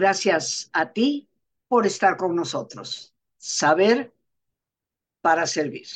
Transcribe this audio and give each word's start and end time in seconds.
Gracias 0.00 0.70
a 0.72 0.94
ti 0.94 1.28
por 1.68 1.86
estar 1.86 2.16
con 2.16 2.34
nosotros. 2.34 3.14
Saber 3.36 4.14
para 5.20 5.46
servir. 5.46 5.86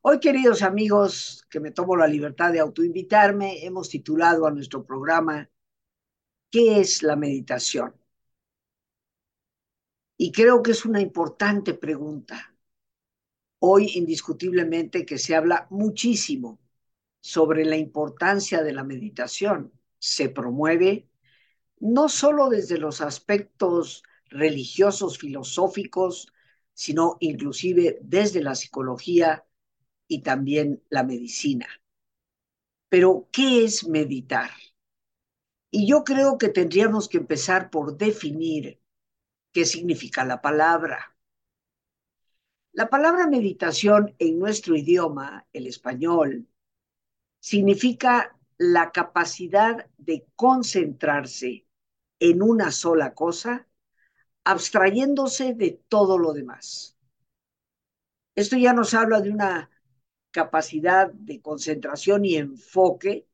Hoy, 0.00 0.18
queridos 0.18 0.62
amigos, 0.62 1.44
que 1.50 1.60
me 1.60 1.70
tomo 1.70 1.96
la 1.96 2.06
libertad 2.06 2.50
de 2.50 2.60
autoinvitarme, 2.60 3.62
hemos 3.62 3.90
titulado 3.90 4.46
a 4.46 4.50
nuestro 4.50 4.86
programa 4.86 5.50
¿Qué 6.50 6.80
es 6.80 7.02
la 7.02 7.14
meditación? 7.14 7.94
Y 10.16 10.32
creo 10.32 10.62
que 10.62 10.70
es 10.70 10.86
una 10.86 11.02
importante 11.02 11.74
pregunta. 11.74 12.54
Hoy, 13.58 13.90
indiscutiblemente, 13.96 15.04
que 15.04 15.18
se 15.18 15.36
habla 15.36 15.66
muchísimo 15.68 16.58
sobre 17.20 17.66
la 17.66 17.76
importancia 17.76 18.62
de 18.62 18.72
la 18.72 18.82
meditación. 18.82 19.74
Se 19.98 20.30
promueve 20.30 21.08
no 21.80 22.08
solo 22.08 22.48
desde 22.48 22.78
los 22.78 23.00
aspectos 23.00 24.02
religiosos, 24.26 25.18
filosóficos, 25.18 26.32
sino 26.74 27.16
inclusive 27.20 27.98
desde 28.02 28.42
la 28.42 28.54
psicología 28.54 29.44
y 30.06 30.22
también 30.22 30.82
la 30.88 31.02
medicina. 31.02 31.66
Pero, 32.88 33.28
¿qué 33.32 33.64
es 33.64 33.86
meditar? 33.86 34.50
Y 35.70 35.86
yo 35.86 36.04
creo 36.04 36.38
que 36.38 36.48
tendríamos 36.48 37.08
que 37.08 37.18
empezar 37.18 37.70
por 37.70 37.96
definir 37.96 38.80
qué 39.52 39.66
significa 39.66 40.24
la 40.24 40.40
palabra. 40.40 41.14
La 42.72 42.88
palabra 42.88 43.26
meditación 43.26 44.14
en 44.18 44.38
nuestro 44.38 44.76
idioma, 44.76 45.46
el 45.52 45.66
español, 45.66 46.48
significa 47.40 48.38
la 48.56 48.92
capacidad 48.92 49.88
de 49.98 50.26
concentrarse 50.36 51.67
en 52.20 52.42
una 52.42 52.70
sola 52.72 53.14
cosa, 53.14 53.66
abstrayéndose 54.44 55.54
de 55.54 55.80
todo 55.88 56.18
lo 56.18 56.32
demás. 56.32 56.96
Esto 58.34 58.56
ya 58.56 58.72
nos 58.72 58.94
habla 58.94 59.20
de 59.20 59.30
una 59.30 59.70
capacidad 60.30 61.10
de 61.12 61.40
concentración 61.40 62.24
y 62.24 62.36
enfoque 62.36 63.26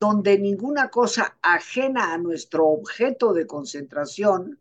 donde 0.00 0.38
ninguna 0.38 0.90
cosa 0.90 1.38
ajena 1.42 2.12
a 2.12 2.18
nuestro 2.18 2.66
objeto 2.66 3.32
de 3.32 3.46
concentración 3.46 4.60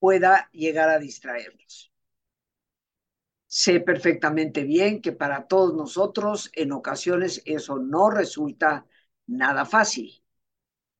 pueda 0.00 0.50
llegar 0.52 0.88
a 0.90 0.98
distraernos. 0.98 1.92
Sé 3.46 3.78
perfectamente 3.80 4.64
bien 4.64 5.00
que 5.00 5.12
para 5.12 5.46
todos 5.46 5.74
nosotros 5.74 6.50
en 6.54 6.72
ocasiones 6.72 7.40
eso 7.46 7.78
no 7.78 8.10
resulta 8.10 8.86
nada 9.26 9.64
fácil. 9.64 10.23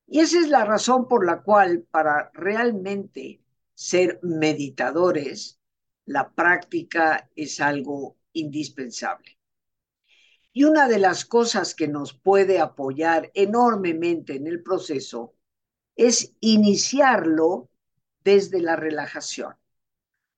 Y 0.07 0.21
esa 0.21 0.39
es 0.39 0.49
la 0.49 0.65
razón 0.65 1.09
por 1.09 1.25
la 1.25 1.43
cual 1.43 1.87
para 1.91 2.31
realmente 2.35 3.43
ser 3.75 4.21
meditadores, 4.23 5.59
la 6.07 6.31
práctica 6.31 7.31
es 7.35 7.61
algo 7.61 8.17
indispensable. 8.33 9.39
Y 10.53 10.65
una 10.65 10.87
de 10.87 10.99
las 10.99 11.25
cosas 11.25 11.75
que 11.75 11.89
nos 11.89 12.13
puede 12.13 12.61
apoyar 12.61 13.31
enormemente 13.35 14.37
en 14.37 14.47
el 14.47 14.63
proceso 14.63 15.35
es 15.97 16.35
iniciarlo 16.41 17.71
desde 18.23 18.61
la 18.61 18.77
relajación. 18.77 19.55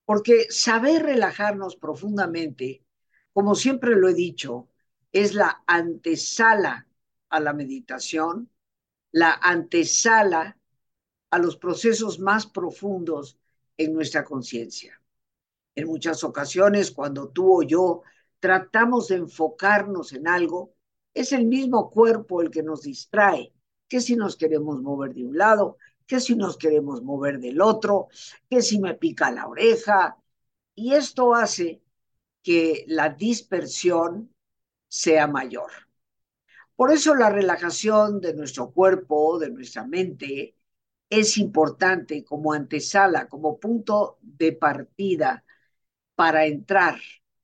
Porque 0.05 0.47
saber 0.51 1.03
relajarnos 1.03 1.77
profundamente, 1.77 2.85
como 3.33 3.55
siempre 3.55 3.97
lo 3.97 4.09
he 4.09 4.15
dicho, 4.15 4.69
es 5.13 5.35
la 5.35 5.65
antesala 5.67 6.87
a 7.29 7.41
la 7.41 7.53
meditación 7.53 8.51
la 9.17 9.33
antesala 9.41 10.59
a 11.31 11.39
los 11.39 11.57
procesos 11.57 12.19
más 12.19 12.47
profundos 12.47 13.39
en 13.79 13.95
nuestra 13.95 14.23
conciencia. 14.23 15.01
En 15.75 15.87
muchas 15.87 16.23
ocasiones, 16.23 16.91
cuando 16.91 17.31
tú 17.31 17.61
o 17.61 17.63
yo 17.63 18.03
tratamos 18.41 19.09
de 19.09 19.17
enfocarnos 19.17 20.13
en 20.13 20.29
algo, 20.29 20.75
es 21.15 21.33
el 21.33 21.47
mismo 21.47 21.91
cuerpo 21.91 22.43
el 22.43 22.51
que 22.51 22.63
nos 22.63 22.83
distrae, 22.83 23.55
que 23.89 24.03
si 24.03 24.17
nos 24.17 24.37
queremos 24.37 24.83
mover 24.83 25.15
de 25.15 25.25
un 25.25 25.39
lado, 25.39 25.79
que 26.07 26.21
si 26.21 26.37
nos 26.37 26.59
queremos 26.59 27.03
mover 27.03 27.41
del 27.41 27.63
otro, 27.63 28.09
que 28.51 28.61
si 28.61 28.79
me 28.79 28.93
pica 28.97 29.31
la 29.31 29.47
oreja, 29.47 30.19
y 30.75 30.93
esto 30.93 31.35
hace 31.35 31.83
que 32.43 32.85
la 32.87 33.09
dispersión 33.09 34.35
sea 34.89 35.27
mayor. 35.27 35.86
Por 36.77 36.93
eso 36.93 37.15
la 37.15 37.31
relajación 37.31 38.21
de 38.21 38.35
nuestro 38.35 38.71
cuerpo, 38.73 39.39
de 39.39 39.51
nuestra 39.51 39.85
mente, 39.87 40.57
es 41.11 41.39
importante 41.39 42.25
como 42.25 42.53
antesala, 42.53 43.29
como 43.29 43.59
punto 43.59 44.19
de 44.23 44.53
partida 44.53 45.45
para 46.17 46.47
entrar 46.47 47.01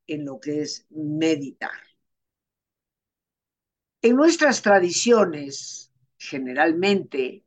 en 0.06 0.24
lo 0.26 0.40
que 0.40 0.62
es 0.62 0.86
meditar. 0.90 1.72
En 4.02 4.16
nuestras 4.16 4.60
tradiciones, 4.62 5.90
generalmente, 6.18 7.44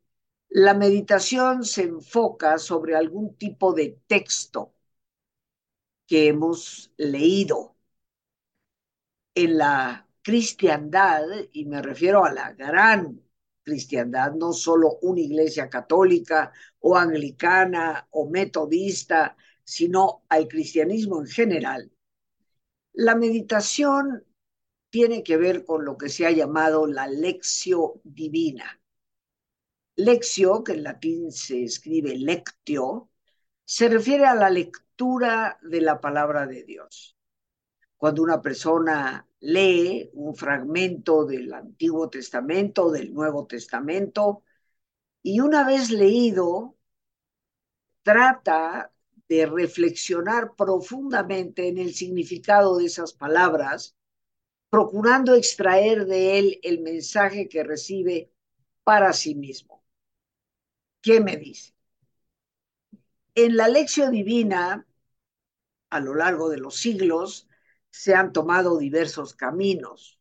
la 0.50 0.73
meditación 0.73 1.63
se 1.63 1.84
enfoca 1.84 2.57
sobre 2.57 2.96
algún 2.96 3.35
tipo 3.35 3.73
de 3.73 4.00
texto 4.07 4.73
que 6.07 6.28
hemos 6.28 6.91
leído. 6.97 7.75
En 9.35 9.57
la 9.57 10.04
cristiandad, 10.25 11.21
y 11.51 11.65
me 11.65 11.83
refiero 11.83 12.25
a 12.25 12.33
la 12.33 12.51
gran 12.53 13.21
cristiandad, 13.61 14.33
no 14.33 14.53
solo 14.53 14.97
una 15.03 15.21
iglesia 15.21 15.69
católica 15.69 16.51
o 16.79 16.97
anglicana 16.97 18.07
o 18.09 18.27
metodista, 18.27 19.37
sino 19.63 20.23
al 20.29 20.47
cristianismo 20.47 21.21
en 21.21 21.27
general. 21.27 21.91
La 22.93 23.13
meditación 23.15 24.25
tiene 24.89 25.21
que 25.21 25.37
ver 25.37 25.63
con 25.63 25.85
lo 25.85 25.95
que 25.95 26.09
se 26.09 26.25
ha 26.25 26.31
llamado 26.31 26.87
la 26.87 27.05
lección 27.05 27.91
divina. 28.03 28.81
Lectio, 29.95 30.63
que 30.63 30.71
en 30.71 30.83
latín 30.83 31.31
se 31.31 31.63
escribe 31.63 32.15
lectio, 32.15 33.11
se 33.63 33.89
refiere 33.89 34.25
a 34.25 34.33
la 34.33 34.49
lectura 34.49 35.59
de 35.61 35.81
la 35.81 36.01
palabra 36.01 36.47
de 36.47 36.63
Dios. 36.63 37.14
Cuando 38.05 38.21
una 38.21 38.39
persona 38.39 39.27
lee 39.39 40.11
un 40.13 40.35
fragmento 40.35 41.25
del 41.25 41.51
Antiguo 41.51 42.07
Testamento, 42.07 42.91
del 42.91 43.11
Nuevo 43.11 43.47
Testamento, 43.47 44.43
y 45.23 45.39
una 45.39 45.66
vez 45.66 45.89
leído, 45.89 46.77
trata 48.03 48.93
de 49.27 49.47
reflexionar 49.47 50.53
profundamente 50.55 51.67
en 51.67 51.79
el 51.79 51.95
significado 51.95 52.77
de 52.77 52.85
esas 52.85 53.11
palabras, 53.11 53.95
procurando 54.69 55.33
extraer 55.33 56.05
de 56.05 56.37
él 56.37 56.59
el 56.61 56.81
mensaje 56.81 57.49
que 57.49 57.63
recibe 57.63 58.31
para 58.83 59.13
sí 59.13 59.33
mismo. 59.33 59.83
¿Qué 61.01 61.22
me 61.22 61.37
dice? 61.37 61.73
En 63.33 63.57
la 63.57 63.67
lección 63.67 64.11
divina, 64.11 64.85
a 65.89 65.99
lo 65.99 66.13
largo 66.13 66.49
de 66.49 66.59
los 66.59 66.75
siglos, 66.75 67.47
se 67.97 68.13
han 68.13 68.33
tomado 68.33 68.78
diversos 68.78 69.34
caminos. 69.34 70.19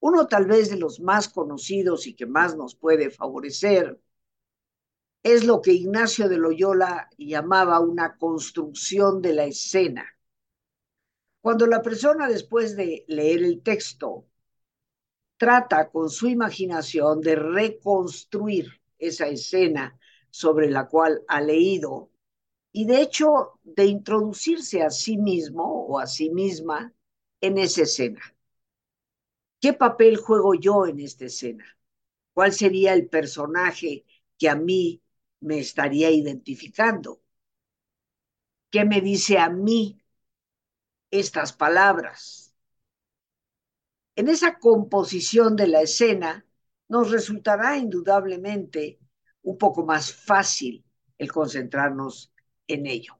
Uno 0.00 0.26
tal 0.26 0.46
vez 0.46 0.70
de 0.70 0.78
los 0.78 0.98
más 0.98 1.28
conocidos 1.28 2.06
y 2.06 2.14
que 2.14 2.24
más 2.24 2.56
nos 2.56 2.74
puede 2.74 3.10
favorecer 3.10 4.00
es 5.22 5.44
lo 5.44 5.60
que 5.60 5.74
Ignacio 5.74 6.28
de 6.30 6.38
Loyola 6.38 7.10
llamaba 7.18 7.80
una 7.80 8.16
construcción 8.16 9.20
de 9.20 9.34
la 9.34 9.44
escena. 9.44 10.06
Cuando 11.42 11.66
la 11.66 11.82
persona 11.82 12.28
después 12.28 12.76
de 12.76 13.04
leer 13.06 13.42
el 13.42 13.62
texto 13.62 14.26
trata 15.36 15.90
con 15.90 16.08
su 16.08 16.28
imaginación 16.28 17.20
de 17.20 17.36
reconstruir 17.36 18.80
esa 18.98 19.26
escena 19.26 19.98
sobre 20.30 20.70
la 20.70 20.88
cual 20.88 21.22
ha 21.28 21.42
leído 21.42 22.10
y 22.72 22.86
de 22.86 23.02
hecho 23.02 23.60
de 23.62 23.84
introducirse 23.84 24.82
a 24.82 24.88
sí 24.88 25.18
mismo 25.18 25.84
o 25.86 25.98
a 25.98 26.06
sí 26.06 26.30
misma 26.30 26.92
en 27.42 27.58
esa 27.58 27.82
escena. 27.82 28.22
¿Qué 29.60 29.72
papel 29.72 30.16
juego 30.18 30.54
yo 30.54 30.86
en 30.86 31.00
esta 31.00 31.24
escena? 31.26 31.64
¿Cuál 32.34 32.52
sería 32.52 32.94
el 32.94 33.08
personaje 33.08 34.04
que 34.38 34.48
a 34.48 34.56
mí 34.56 35.02
me 35.40 35.58
estaría 35.60 36.10
identificando? 36.10 37.22
¿Qué 38.72 38.84
me 38.84 39.00
dice 39.00 39.38
a 39.38 39.48
mí 39.50 40.00
estas 41.12 41.52
palabras? 41.52 42.52
En 44.16 44.28
esa 44.28 44.58
composición 44.58 45.54
de 45.54 45.66
la 45.68 45.82
escena 45.82 46.46
nos 46.88 47.10
resultará 47.10 47.76
indudablemente 47.76 48.98
un 49.42 49.58
poco 49.58 49.84
más 49.84 50.14
fácil 50.14 50.82
el 51.18 51.30
concentrarnos 51.30 52.32
en 52.68 52.86
ello. 52.86 53.18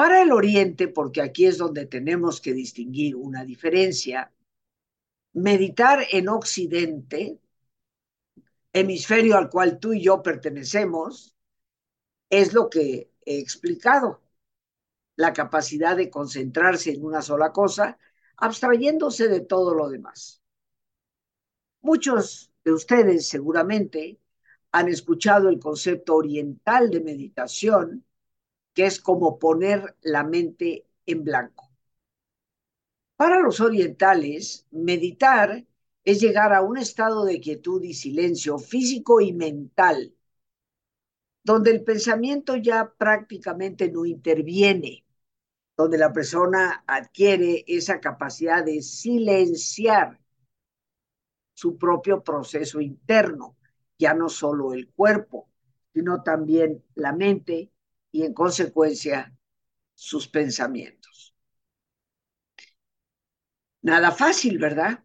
Para 0.00 0.22
el 0.22 0.32
Oriente, 0.32 0.88
porque 0.88 1.20
aquí 1.20 1.44
es 1.44 1.58
donde 1.58 1.84
tenemos 1.84 2.40
que 2.40 2.54
distinguir 2.54 3.16
una 3.16 3.44
diferencia, 3.44 4.32
meditar 5.34 6.06
en 6.10 6.30
Occidente 6.30 7.38
hemisferio 8.72 9.36
al 9.36 9.50
cual 9.50 9.78
tú 9.78 9.92
y 9.92 10.02
yo 10.02 10.22
pertenecemos, 10.22 11.36
es 12.30 12.54
lo 12.54 12.70
que 12.70 13.10
he 13.26 13.40
explicado, 13.40 14.22
la 15.16 15.34
capacidad 15.34 15.98
de 15.98 16.08
concentrarse 16.08 16.92
en 16.92 17.04
una 17.04 17.20
sola 17.20 17.52
cosa, 17.52 17.98
abstrayéndose 18.38 19.28
de 19.28 19.40
todo 19.40 19.74
lo 19.74 19.90
demás. 19.90 20.40
Muchos 21.82 22.50
de 22.64 22.72
ustedes 22.72 23.28
seguramente 23.28 24.18
han 24.72 24.88
escuchado 24.88 25.50
el 25.50 25.60
concepto 25.60 26.14
oriental 26.14 26.88
de 26.88 27.00
meditación, 27.02 28.06
que 28.74 28.86
es 28.86 29.00
como 29.00 29.38
poner 29.38 29.96
la 30.02 30.24
mente 30.24 30.86
en 31.06 31.24
blanco. 31.24 31.70
Para 33.16 33.40
los 33.40 33.60
orientales, 33.60 34.66
meditar 34.70 35.66
es 36.04 36.20
llegar 36.20 36.54
a 36.54 36.62
un 36.62 36.78
estado 36.78 37.24
de 37.24 37.40
quietud 37.40 37.82
y 37.82 37.94
silencio 37.94 38.58
físico 38.58 39.20
y 39.20 39.32
mental, 39.32 40.14
donde 41.44 41.70
el 41.70 41.84
pensamiento 41.84 42.56
ya 42.56 42.92
prácticamente 42.96 43.90
no 43.90 44.06
interviene, 44.06 45.04
donde 45.76 45.98
la 45.98 46.12
persona 46.12 46.84
adquiere 46.86 47.64
esa 47.66 48.00
capacidad 48.00 48.64
de 48.64 48.82
silenciar 48.82 50.20
su 51.54 51.76
propio 51.76 52.22
proceso 52.22 52.80
interno, 52.80 53.56
ya 53.98 54.14
no 54.14 54.30
solo 54.30 54.72
el 54.72 54.88
cuerpo, 54.88 55.48
sino 55.92 56.22
también 56.22 56.82
la 56.94 57.12
mente 57.12 57.70
y 58.12 58.24
en 58.24 58.34
consecuencia 58.34 59.34
sus 59.94 60.28
pensamientos. 60.28 61.34
Nada 63.82 64.12
fácil, 64.12 64.58
¿verdad? 64.58 65.02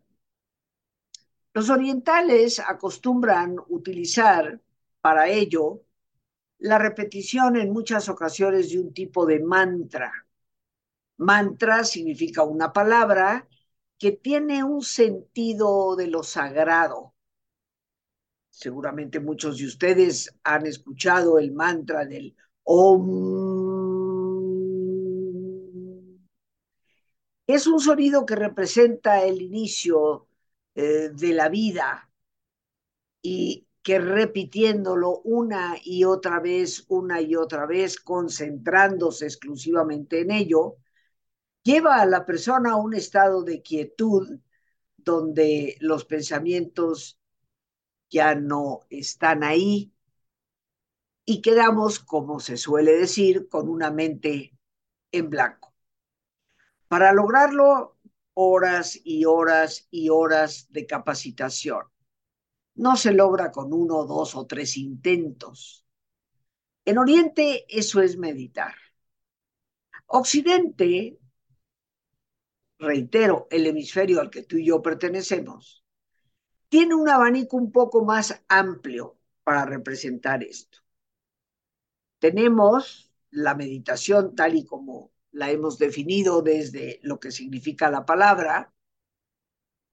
Los 1.53 1.69
orientales 1.69 2.59
acostumbran 2.59 3.55
utilizar 3.69 4.61
para 4.99 5.29
ello 5.29 5.83
la 6.59 6.77
repetición 6.77 7.55
en 7.57 7.71
muchas 7.71 8.09
ocasiones 8.09 8.71
de 8.71 8.79
un 8.79 8.93
tipo 8.93 9.25
de 9.25 9.39
mantra. 9.39 10.11
Mantra 11.17 11.83
significa 11.83 12.43
una 12.43 12.73
palabra 12.73 13.47
que 13.97 14.11
tiene 14.11 14.63
un 14.63 14.81
sentido 14.81 15.95
de 15.95 16.07
lo 16.07 16.23
sagrado. 16.23 17.13
Seguramente 18.49 19.19
muchos 19.19 19.57
de 19.57 19.65
ustedes 19.65 20.33
han 20.43 20.65
escuchado 20.65 21.39
el 21.39 21.53
mantra 21.53 22.05
del 22.05 22.35
Es 27.47 27.67
un 27.67 27.79
sonido 27.79 28.25
que 28.25 28.35
representa 28.35 29.23
el 29.23 29.41
inicio 29.41 30.27
eh, 30.75 31.09
de 31.13 31.33
la 31.33 31.49
vida 31.49 32.09
y 33.21 33.67
que 33.83 33.99
repitiéndolo 33.99 35.21
una 35.23 35.75
y 35.83 36.05
otra 36.05 36.39
vez, 36.39 36.85
una 36.87 37.21
y 37.21 37.35
otra 37.35 37.67
vez, 37.67 37.99
concentrándose 37.99 39.25
exclusivamente 39.25 40.21
en 40.21 40.31
ello, 40.31 40.77
lleva 41.63 42.01
a 42.01 42.05
la 42.07 42.25
persona 42.25 42.73
a 42.73 42.77
un 42.77 42.95
estado 42.95 43.43
de 43.43 43.61
quietud 43.61 44.39
donde 44.97 45.77
los 45.81 46.05
pensamientos 46.05 47.19
ya 48.09 48.35
no 48.35 48.81
están 48.89 49.43
ahí 49.43 49.94
y 51.25 51.41
quedamos, 51.41 51.99
como 51.99 52.39
se 52.39 52.55
suele 52.55 52.95
decir, 52.95 53.49
con 53.49 53.67
una 53.67 53.89
mente 53.89 54.55
en 55.11 55.29
blanco. 55.29 55.73
Para 56.87 57.11
lograrlo, 57.13 57.97
horas 58.35 58.99
y 59.03 59.25
horas 59.25 59.87
y 59.89 60.09
horas 60.09 60.67
de 60.69 60.85
capacitación. 60.85 61.85
No 62.75 62.95
se 62.95 63.11
logra 63.11 63.51
con 63.51 63.73
uno, 63.73 64.05
dos 64.05 64.35
o 64.35 64.45
tres 64.45 64.77
intentos. 64.77 65.85
En 66.85 66.99
Oriente 66.99 67.65
eso 67.69 68.01
es 68.01 68.17
meditar. 68.17 68.75
Occidente, 70.05 71.17
reitero, 72.77 73.47
el 73.49 73.65
hemisferio 73.65 74.21
al 74.21 74.29
que 74.29 74.43
tú 74.43 74.57
y 74.57 74.67
yo 74.67 74.83
pertenecemos, 74.83 75.83
tiene 76.69 76.93
un 76.93 77.09
abanico 77.09 77.57
un 77.57 77.71
poco 77.71 78.05
más 78.05 78.43
amplio 78.47 79.17
para 79.43 79.65
representar 79.65 80.43
esto 80.43 80.84
tenemos 82.25 83.13
la 83.29 83.53
meditación 83.53 84.33
tal 84.33 84.55
y 84.55 84.65
como 84.65 85.11
la 85.29 85.51
hemos 85.51 85.77
definido 85.77 86.41
desde 86.41 86.99
lo 87.03 87.19
que 87.19 87.29
significa 87.29 87.91
la 87.91 88.03
palabra, 88.03 88.73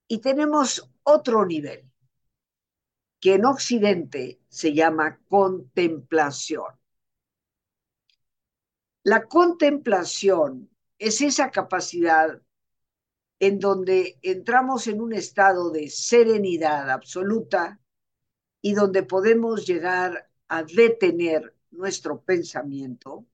y 0.08 0.18
tenemos 0.22 0.90
otro 1.02 1.44
nivel, 1.44 1.90
que 3.20 3.34
en 3.34 3.44
Occidente 3.44 4.40
se 4.48 4.72
llama 4.72 5.20
contemplación. 5.28 6.72
La 9.02 9.28
contemplación 9.28 10.70
es 10.98 11.20
esa 11.20 11.50
capacidad 11.50 12.40
en 13.40 13.58
donde 13.58 14.18
entramos 14.22 14.86
en 14.86 15.02
un 15.02 15.12
estado 15.12 15.70
de 15.70 15.90
serenidad 15.90 16.88
absoluta 16.88 17.78
y 18.62 18.72
donde 18.72 19.02
podemos 19.02 19.66
llegar 19.66 20.30
a 20.48 20.62
detener 20.62 21.54
nuestro 21.72 22.20
pensamiento 22.20 23.26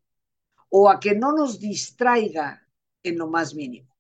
o 0.70 0.88
a 0.88 0.99
que 1.00 1.14
no 1.14 1.32
nos 1.32 1.58
distraiga 1.58 2.67
en 3.02 3.19
lo 3.19 3.26
más 3.29 3.55
mínimo. 3.55 3.96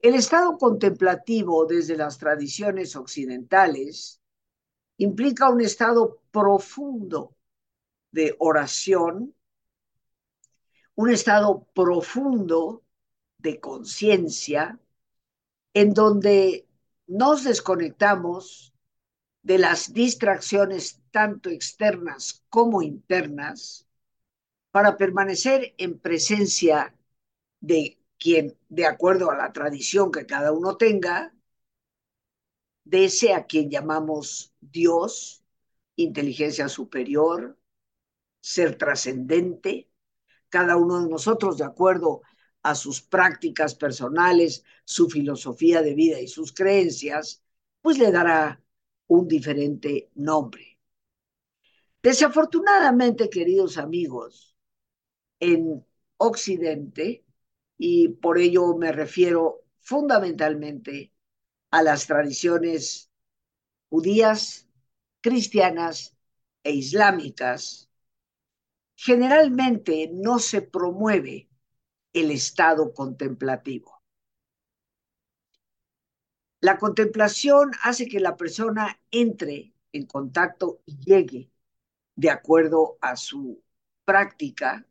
El 0.00 0.14
estado 0.14 0.56
contemplativo 0.58 1.66
desde 1.66 1.96
las 1.96 2.18
tradiciones 2.18 2.94
occidentales 2.94 4.20
implica 4.96 5.48
un 5.48 5.60
estado 5.60 6.20
profundo 6.30 7.36
de 8.10 8.36
oración, 8.38 9.34
un 10.94 11.10
estado 11.10 11.66
profundo 11.74 12.84
de 13.38 13.60
conciencia, 13.60 14.78
en 15.74 15.94
donde 15.94 16.68
nos 17.06 17.44
desconectamos 17.44 18.74
de 19.48 19.56
las 19.56 19.94
distracciones 19.94 21.00
tanto 21.10 21.48
externas 21.48 22.44
como 22.50 22.82
internas 22.82 23.88
para 24.70 24.98
permanecer 24.98 25.74
en 25.78 25.98
presencia 25.98 26.94
de 27.58 27.98
quien, 28.18 28.58
de 28.68 28.84
acuerdo 28.84 29.30
a 29.30 29.38
la 29.38 29.50
tradición 29.54 30.12
que 30.12 30.26
cada 30.26 30.52
uno 30.52 30.76
tenga, 30.76 31.34
de 32.84 33.06
ese 33.06 33.32
a 33.32 33.46
quien 33.46 33.70
llamamos 33.70 34.52
Dios, 34.60 35.42
inteligencia 35.96 36.68
superior, 36.68 37.58
ser 38.40 38.76
trascendente, 38.76 39.90
cada 40.50 40.76
uno 40.76 41.02
de 41.02 41.08
nosotros 41.08 41.56
de 41.56 41.64
acuerdo 41.64 42.20
a 42.62 42.74
sus 42.74 43.00
prácticas 43.00 43.74
personales, 43.74 44.62
su 44.84 45.08
filosofía 45.08 45.80
de 45.80 45.94
vida 45.94 46.20
y 46.20 46.28
sus 46.28 46.52
creencias, 46.52 47.42
pues 47.80 47.96
le 47.96 48.12
dará 48.12 48.62
un 49.08 49.26
diferente 49.26 50.10
nombre. 50.14 50.78
Desafortunadamente, 52.02 53.28
queridos 53.28 53.76
amigos, 53.76 54.56
en 55.40 55.84
Occidente, 56.16 57.24
y 57.76 58.08
por 58.08 58.38
ello 58.38 58.76
me 58.76 58.92
refiero 58.92 59.64
fundamentalmente 59.80 61.12
a 61.70 61.82
las 61.82 62.06
tradiciones 62.06 63.10
judías, 63.88 64.66
cristianas 65.20 66.16
e 66.62 66.72
islámicas, 66.72 67.88
generalmente 68.94 70.10
no 70.12 70.38
se 70.38 70.62
promueve 70.62 71.48
el 72.12 72.30
estado 72.30 72.92
contemplativo. 72.92 73.97
La 76.60 76.76
contemplación 76.76 77.70
hace 77.82 78.08
que 78.08 78.20
la 78.20 78.36
persona 78.36 79.00
entre 79.10 79.72
en 79.92 80.06
contacto 80.06 80.82
y 80.86 80.98
llegue, 80.98 81.50
de 82.16 82.30
acuerdo 82.30 82.98
a 83.00 83.16
su 83.16 83.62
práctica, 84.04 84.86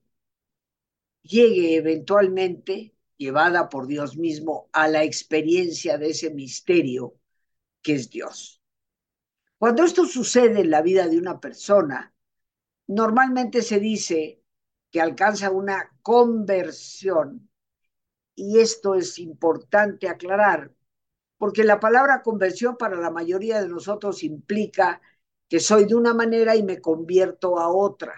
llegue 1.24 1.76
eventualmente, 1.76 2.96
llevada 3.18 3.68
por 3.68 3.88
Dios 3.88 4.16
mismo, 4.16 4.70
a 4.72 4.88
la 4.88 5.04
experiencia 5.04 5.98
de 5.98 6.12
ese 6.12 6.30
misterio 6.34 7.16
que 7.82 7.96
es 7.96 8.10
Dios. 8.10 8.62
Cuando 9.58 9.84
esto 9.84 10.06
sucede 10.06 10.62
en 10.62 10.70
la 10.70 10.82
vida 10.82 11.08
de 11.08 11.18
una 11.18 11.40
persona, 11.40 12.14
normalmente 12.88 13.62
se 13.62 13.80
dice 13.80 14.42
que 14.92 15.02
alcanza 15.02 15.52
una 15.52 15.98
conversión. 16.02 17.50
Y 18.36 18.60
esto 18.60 18.96
es 18.96 19.20
importante 19.20 20.08
aclarar, 20.08 20.72
porque 21.38 21.64
la 21.64 21.80
palabra 21.80 22.22
conversión 22.24 22.78
para 22.78 22.98
la 22.98 23.12
mayoría 23.12 23.62
de 23.62 23.70
nosotros 23.70 24.24
implica 24.24 25.02
que 25.50 25.60
soy 25.60 25.86
de 25.86 25.96
una 25.96 26.14
manera 26.14 26.56
y 26.56 26.64
me 26.64 26.82
convierto 26.82 27.60
a 27.60 27.70
otra, 27.70 28.16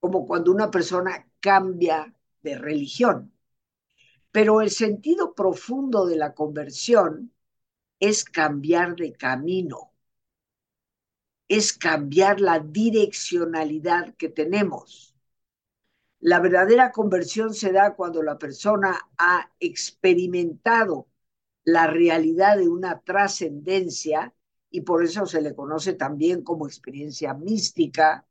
como 0.00 0.26
cuando 0.26 0.52
una 0.52 0.70
persona 0.70 1.26
cambia 1.40 2.14
de 2.42 2.58
religión. 2.58 3.32
Pero 4.32 4.60
el 4.60 4.70
sentido 4.70 5.34
profundo 5.34 6.06
de 6.06 6.16
la 6.16 6.34
conversión 6.34 7.32
es 8.00 8.24
cambiar 8.24 8.96
de 8.96 9.12
camino. 9.14 9.92
es 11.48 11.72
cambiar 11.72 12.38
la 12.38 12.58
direccionalidad 12.58 14.14
que 14.16 14.28
tenemos. 14.28 15.14
La 16.18 16.40
verdadera 16.40 16.90
conversión 16.90 17.54
se 17.54 17.70
da 17.70 17.94
cuando 17.94 18.20
la 18.20 18.36
persona 18.36 18.98
ha 19.16 19.48
experimentado 19.60 21.06
la 21.64 21.86
realidad 21.86 22.58
de 22.58 22.68
una 22.68 23.00
trascendencia 23.00 24.34
y 24.70 24.80
por 24.80 25.04
eso 25.04 25.26
se 25.26 25.40
le 25.40 25.54
conoce 25.54 25.94
también 25.94 26.42
como 26.42 26.66
experiencia 26.66 27.32
mística. 27.32 28.26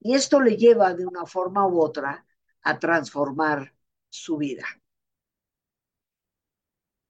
Y 0.00 0.14
esto 0.14 0.40
le 0.40 0.56
lleva 0.56 0.92
de 0.94 1.06
una 1.06 1.24
forma 1.24 1.66
u 1.66 1.80
otra 1.80 2.26
a 2.62 2.78
transformar 2.78 3.74
su 4.08 4.38
vida. 4.38 4.66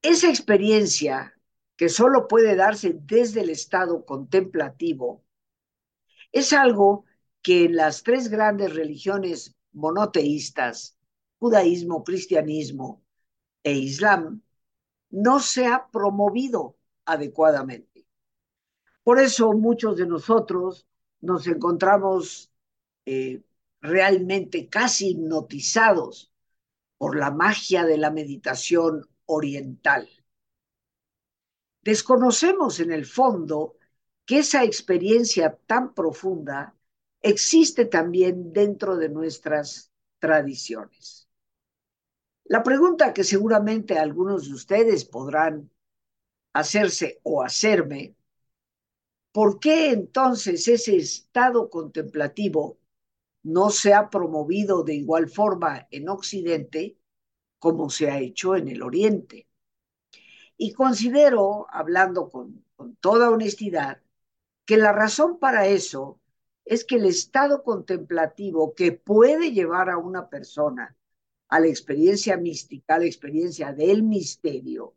Esa 0.03 0.29
experiencia 0.29 1.33
que 1.75 1.89
solo 1.89 2.27
puede 2.27 2.55
darse 2.55 2.93
desde 2.93 3.41
el 3.41 3.49
estado 3.49 4.05
contemplativo 4.05 5.23
es 6.31 6.53
algo 6.53 7.05
que 7.41 7.65
en 7.65 7.75
las 7.75 8.03
tres 8.03 8.29
grandes 8.29 8.75
religiones 8.75 9.55
monoteístas, 9.71 10.97
judaísmo, 11.39 12.03
cristianismo 12.03 13.03
e 13.63 13.73
islam, 13.73 14.42
no 15.13 15.39
se 15.39 15.67
ha 15.67 15.89
promovido 15.91 16.75
adecuadamente. 17.05 18.07
Por 19.03 19.19
eso 19.19 19.53
muchos 19.53 19.95
de 19.97 20.07
nosotros 20.07 20.87
nos 21.21 21.45
encontramos 21.45 22.51
eh, 23.05 23.43
realmente 23.79 24.67
casi 24.69 25.11
hipnotizados 25.11 26.31
por 26.97 27.15
la 27.15 27.29
magia 27.29 27.85
de 27.85 27.97
la 27.97 28.09
meditación 28.09 29.07
oriental. 29.25 30.09
Desconocemos 31.83 32.79
en 32.79 32.91
el 32.91 33.05
fondo 33.05 33.75
que 34.25 34.39
esa 34.39 34.63
experiencia 34.63 35.59
tan 35.67 35.93
profunda 35.93 36.75
existe 37.21 37.85
también 37.85 38.51
dentro 38.51 38.97
de 38.97 39.09
nuestras 39.09 39.91
tradiciones. 40.17 41.22
La 42.45 42.61
pregunta 42.61 43.13
que 43.13 43.23
seguramente 43.23 43.97
algunos 43.97 44.47
de 44.47 44.53
ustedes 44.53 45.05
podrán 45.05 45.71
hacerse 46.51 47.21
o 47.23 47.41
hacerme, 47.41 48.15
¿por 49.31 49.59
qué 49.59 49.91
entonces 49.91 50.67
ese 50.67 50.97
estado 50.97 51.69
contemplativo 51.69 52.79
no 53.43 53.69
se 53.69 53.93
ha 53.93 54.09
promovido 54.09 54.83
de 54.83 54.95
igual 54.95 55.29
forma 55.29 55.87
en 55.89 56.09
Occidente 56.09 56.97
como 57.59 57.89
se 57.89 58.11
ha 58.11 58.19
hecho 58.19 58.57
en 58.57 58.67
el 58.67 58.81
Oriente? 58.81 59.47
Y 60.57 60.73
considero, 60.73 61.65
hablando 61.69 62.29
con, 62.29 62.65
con 62.75 62.97
toda 62.97 63.29
honestidad, 63.31 64.01
que 64.65 64.75
la 64.75 64.91
razón 64.91 65.39
para 65.39 65.67
eso 65.67 66.19
es 66.65 66.83
que 66.83 66.95
el 66.95 67.05
estado 67.05 67.63
contemplativo 67.63 68.75
que 68.75 68.91
puede 68.91 69.53
llevar 69.53 69.89
a 69.89 69.97
una 69.97 70.29
persona 70.29 70.95
a 71.53 71.59
la 71.59 71.67
experiencia 71.67 72.35
mística, 72.35 72.95
a 72.95 72.97
la 72.97 73.05
experiencia 73.05 73.73
del 73.73 74.01
misterio, 74.01 74.95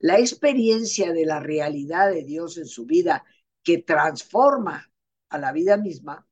la 0.00 0.18
experiencia 0.18 1.12
de 1.12 1.24
la 1.24 1.38
realidad 1.38 2.10
de 2.10 2.24
Dios 2.24 2.58
en 2.58 2.66
su 2.66 2.84
vida 2.84 3.24
que 3.62 3.78
transforma 3.78 4.90
a 5.28 5.38
la 5.38 5.52
vida 5.52 5.76
misma, 5.76 6.26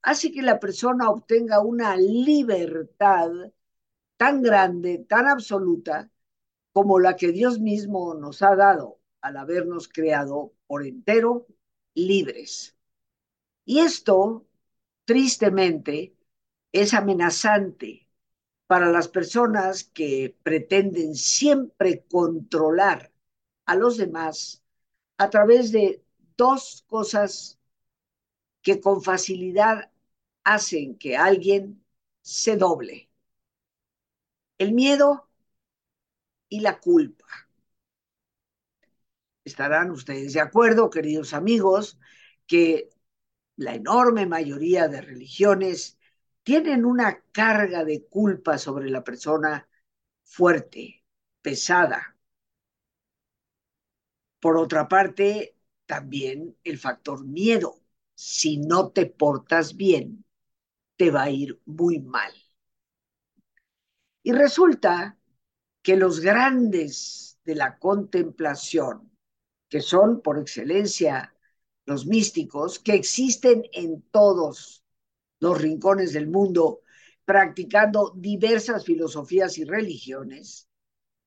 hace 0.00 0.32
que 0.32 0.40
la 0.40 0.58
persona 0.58 1.10
obtenga 1.10 1.60
una 1.60 1.98
libertad 1.98 3.30
tan 4.16 4.40
grande, 4.40 5.04
tan 5.06 5.26
absoluta, 5.26 6.10
como 6.72 6.98
la 6.98 7.14
que 7.14 7.30
Dios 7.30 7.60
mismo 7.60 8.14
nos 8.14 8.40
ha 8.40 8.56
dado 8.56 9.00
al 9.20 9.36
habernos 9.36 9.86
creado 9.86 10.54
por 10.66 10.86
entero 10.86 11.46
libres. 11.92 12.74
Y 13.66 13.80
esto, 13.80 14.46
tristemente, 15.04 16.16
es 16.72 16.94
amenazante 16.94 18.01
para 18.72 18.90
las 18.90 19.06
personas 19.06 19.84
que 19.84 20.34
pretenden 20.42 21.14
siempre 21.14 22.06
controlar 22.10 23.12
a 23.66 23.74
los 23.76 23.98
demás 23.98 24.62
a 25.18 25.28
través 25.28 25.72
de 25.72 26.02
dos 26.38 26.82
cosas 26.86 27.60
que 28.62 28.80
con 28.80 29.02
facilidad 29.02 29.92
hacen 30.42 30.96
que 30.96 31.18
alguien 31.18 31.84
se 32.22 32.56
doble. 32.56 33.10
El 34.56 34.72
miedo 34.72 35.28
y 36.48 36.60
la 36.60 36.80
culpa. 36.80 37.26
Estarán 39.44 39.90
ustedes 39.90 40.32
de 40.32 40.40
acuerdo, 40.40 40.88
queridos 40.88 41.34
amigos, 41.34 41.98
que 42.46 42.88
la 43.56 43.74
enorme 43.74 44.24
mayoría 44.24 44.88
de 44.88 45.02
religiones 45.02 45.98
tienen 46.42 46.84
una 46.84 47.22
carga 47.32 47.84
de 47.84 48.06
culpa 48.06 48.58
sobre 48.58 48.90
la 48.90 49.04
persona 49.04 49.68
fuerte, 50.24 51.04
pesada. 51.40 52.16
Por 54.40 54.56
otra 54.56 54.88
parte, 54.88 55.56
también 55.86 56.56
el 56.64 56.78
factor 56.78 57.24
miedo. 57.24 57.80
Si 58.14 58.58
no 58.58 58.90
te 58.90 59.06
portas 59.06 59.76
bien, 59.76 60.24
te 60.96 61.10
va 61.10 61.24
a 61.24 61.30
ir 61.30 61.60
muy 61.64 62.00
mal. 62.00 62.32
Y 64.22 64.32
resulta 64.32 65.18
que 65.82 65.96
los 65.96 66.20
grandes 66.20 67.38
de 67.44 67.56
la 67.56 67.78
contemplación, 67.78 69.10
que 69.68 69.80
son 69.80 70.22
por 70.22 70.38
excelencia 70.38 71.34
los 71.86 72.06
místicos, 72.06 72.78
que 72.78 72.94
existen 72.94 73.64
en 73.72 74.02
todos 74.10 74.81
los 75.42 75.60
rincones 75.60 76.12
del 76.12 76.28
mundo, 76.28 76.82
practicando 77.24 78.12
diversas 78.14 78.84
filosofías 78.84 79.58
y 79.58 79.64
religiones, 79.64 80.68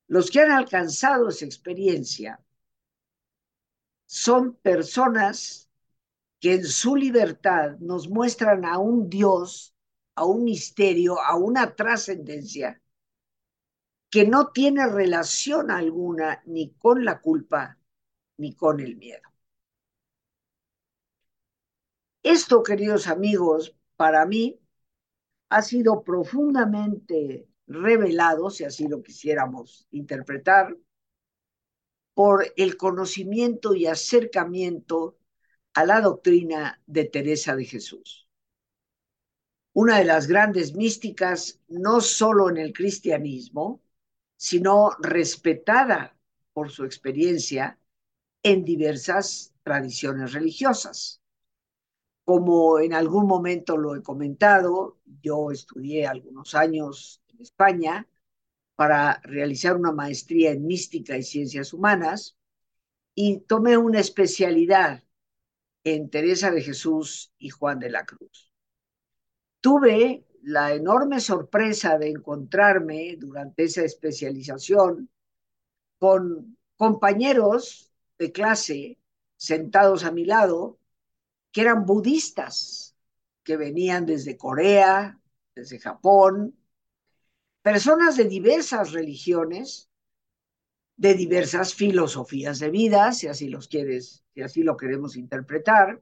los 0.08 0.32
que 0.32 0.40
han 0.40 0.52
alcanzado 0.52 1.28
esa 1.28 1.44
experiencia 1.44 2.40
son 4.06 4.56
personas 4.56 5.70
que 6.40 6.54
en 6.54 6.64
su 6.64 6.96
libertad 6.96 7.78
nos 7.80 8.08
muestran 8.08 8.64
a 8.64 8.78
un 8.78 9.10
Dios, 9.10 9.76
a 10.16 10.24
un 10.24 10.46
misterio, 10.46 11.20
a 11.22 11.36
una 11.36 11.76
trascendencia 11.76 12.82
que 14.10 14.26
no 14.26 14.54
tiene 14.54 14.88
relación 14.88 15.72
alguna 15.72 16.42
ni 16.46 16.72
con 16.76 17.04
la 17.04 17.20
culpa 17.20 17.78
ni 18.38 18.56
con 18.56 18.80
el 18.80 18.96
miedo. 18.96 19.28
Esto, 22.24 22.64
queridos 22.64 23.08
amigos, 23.08 23.76
para 23.96 24.26
mí 24.26 24.60
ha 25.50 25.62
sido 25.62 26.04
profundamente 26.04 27.48
revelado, 27.68 28.50
si 28.50 28.64
así 28.64 28.88
lo 28.88 29.02
quisiéramos 29.02 29.88
interpretar, 29.92 30.76
por 32.14 32.54
el 32.56 32.78
conocimiento 32.78 33.74
y 33.76 33.88
acercamiento 33.88 35.18
a 35.74 35.86
la 35.86 36.00
doctrina 36.02 36.82
de 36.86 37.06
Teresa 37.06 37.56
de 37.56 37.66
Jesús. 37.66 38.30
Una 39.74 39.98
de 39.98 40.06
las 40.06 40.28
grandes 40.28 40.74
místicas, 40.74 41.60
no 41.68 42.00
solo 42.00 42.50
en 42.50 42.58
el 42.58 42.72
cristianismo, 42.72 43.82
sino 44.38 44.92
respetada 45.02 46.18
por 46.54 46.72
su 46.72 46.86
experiencia 46.86 47.78
en 48.42 48.64
diversas 48.64 49.54
tradiciones 49.64 50.32
religiosas. 50.32 51.22
Como 52.26 52.80
en 52.80 52.94
algún 52.94 53.28
momento 53.28 53.78
lo 53.78 53.96
he 53.96 54.02
comentado, 54.02 54.98
yo 55.22 55.52
estudié 55.52 56.08
algunos 56.08 56.56
años 56.56 57.22
en 57.30 57.42
España 57.42 58.08
para 58.76 59.22
realizar 59.24 59.78
una 59.78 59.92
maestría 59.92 60.52
en 60.52 60.66
mística 60.66 61.16
y 61.18 61.24
ciencias 61.24 61.72
humanas 61.72 62.36
y 63.14 63.42
tomé 63.42 63.78
una 63.78 64.00
especialidad 64.00 65.04
en 65.84 66.10
Teresa 66.10 66.50
de 66.50 66.64
Jesús 66.64 67.32
y 67.38 67.50
Juan 67.50 67.78
de 67.78 67.92
la 67.92 68.06
Cruz. 68.06 68.52
Tuve 69.62 70.26
la 70.42 70.74
enorme 70.74 71.20
sorpresa 71.20 72.00
de 72.00 72.10
encontrarme 72.10 73.18
durante 73.20 73.64
esa 73.66 73.84
especialización 73.84 75.10
con 76.00 76.58
compañeros 76.76 77.92
de 78.18 78.32
clase 78.32 79.00
sentados 79.38 80.04
a 80.04 80.12
mi 80.12 80.26
lado 80.26 80.80
que 81.56 81.62
eran 81.62 81.86
budistas, 81.86 82.98
que 83.42 83.56
venían 83.56 84.06
desde 84.06 84.36
Corea, 84.36 85.18
desde 85.56 85.80
Japón, 85.80 86.54
personas 87.62 88.18
de 88.18 88.26
diversas 88.26 88.92
religiones, 88.92 89.90
de 90.98 91.14
diversas 91.14 91.74
filosofías 91.74 92.60
de 92.60 92.72
vida, 92.72 93.14
si 93.14 93.28
así 93.28 93.48
los 93.48 93.70
quieres, 93.70 94.26
si 94.34 94.42
así 94.42 94.64
lo 94.64 94.76
queremos 94.76 95.16
interpretar, 95.16 96.02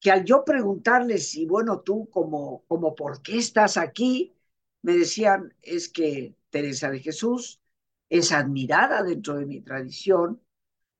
que 0.00 0.10
al 0.10 0.24
yo 0.24 0.44
preguntarles, 0.44 1.36
y 1.36 1.46
bueno, 1.46 1.78
tú 1.82 2.10
como, 2.10 2.64
como 2.66 2.92
por 2.96 3.22
qué 3.22 3.38
estás 3.38 3.76
aquí, 3.76 4.34
me 4.82 4.94
decían, 4.96 5.54
es 5.62 5.88
que 5.88 6.34
Teresa 6.50 6.90
de 6.90 6.98
Jesús 6.98 7.60
es 8.08 8.32
admirada 8.32 9.04
dentro 9.04 9.36
de 9.36 9.46
mi 9.46 9.60
tradición 9.60 10.40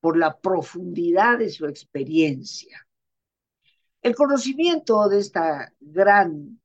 por 0.07 0.17
la 0.17 0.39
profundidad 0.39 1.39
de 1.39 1.51
su 1.51 1.67
experiencia. 1.67 2.87
El 4.01 4.15
conocimiento 4.15 5.09
de 5.09 5.19
esta 5.19 5.73
gran, 5.81 6.61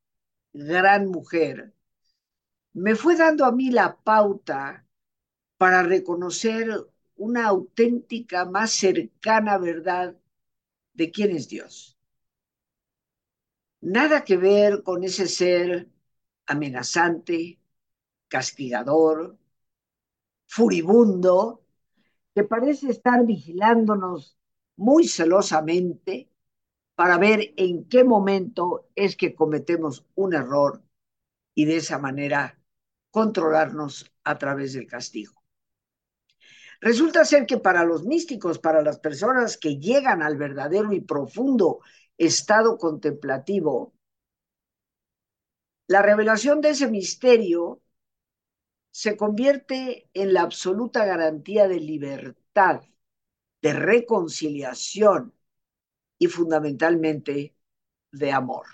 gran 0.54 1.08
mujer 1.08 1.74
me 2.74 2.94
fue 2.94 3.16
dando 3.16 3.46
a 3.46 3.52
mí 3.52 3.72
la 3.72 3.96
pauta 3.96 4.86
para 5.58 5.82
reconocer 5.82 6.70
una 7.16 7.48
auténtica, 7.48 8.46
más 8.46 8.74
cercana 8.74 9.58
verdad 9.58 10.16
de 10.94 11.10
quién 11.10 11.36
es 11.36 11.50
Dios. 11.50 11.98
Nada 13.80 14.24
que 14.24 14.38
ver 14.38 14.84
con 14.84 15.04
ese 15.04 15.26
ser 15.26 15.90
amenazante, 16.46 17.60
castigador, 18.28 19.36
furibundo, 20.46 21.61
que 22.34 22.44
parece 22.44 22.90
estar 22.90 23.26
vigilándonos 23.26 24.38
muy 24.78 25.08
celosamente 25.08 26.30
para 26.96 27.18
ver 27.18 27.54
en 27.58 27.86
qué 27.86 28.04
momento 28.04 28.90
es 28.96 29.16
que 29.16 29.36
cometemos 29.36 30.06
un 30.16 30.34
error 30.34 30.84
y 31.54 31.66
de 31.66 31.78
esa 31.78 31.98
manera 31.98 32.60
controlarnos 33.10 34.12
a 34.24 34.38
través 34.38 34.74
del 34.74 34.88
castigo. 34.88 35.42
Resulta 36.80 37.26
ser 37.26 37.46
que 37.46 37.58
para 37.58 37.84
los 37.84 38.06
místicos, 38.06 38.58
para 38.58 38.82
las 38.82 38.98
personas 39.00 39.58
que 39.58 39.78
llegan 39.78 40.24
al 40.24 40.38
verdadero 40.38 40.94
y 40.94 41.02
profundo 41.02 41.82
estado 42.18 42.78
contemplativo, 42.78 43.94
la 45.88 46.02
revelación 46.02 46.62
de 46.62 46.70
ese 46.70 46.88
misterio 46.90 47.81
se 48.92 49.18
convierte 49.18 50.10
en 50.14 50.34
la 50.34 50.42
absoluta 50.42 51.06
garantía 51.06 51.68
de 51.68 51.80
libertad, 51.80 52.82
de 53.62 53.74
reconciliación 53.74 55.34
y 56.20 56.28
fundamentalmente 56.28 57.56
de 58.12 58.32
amor. 58.32 58.66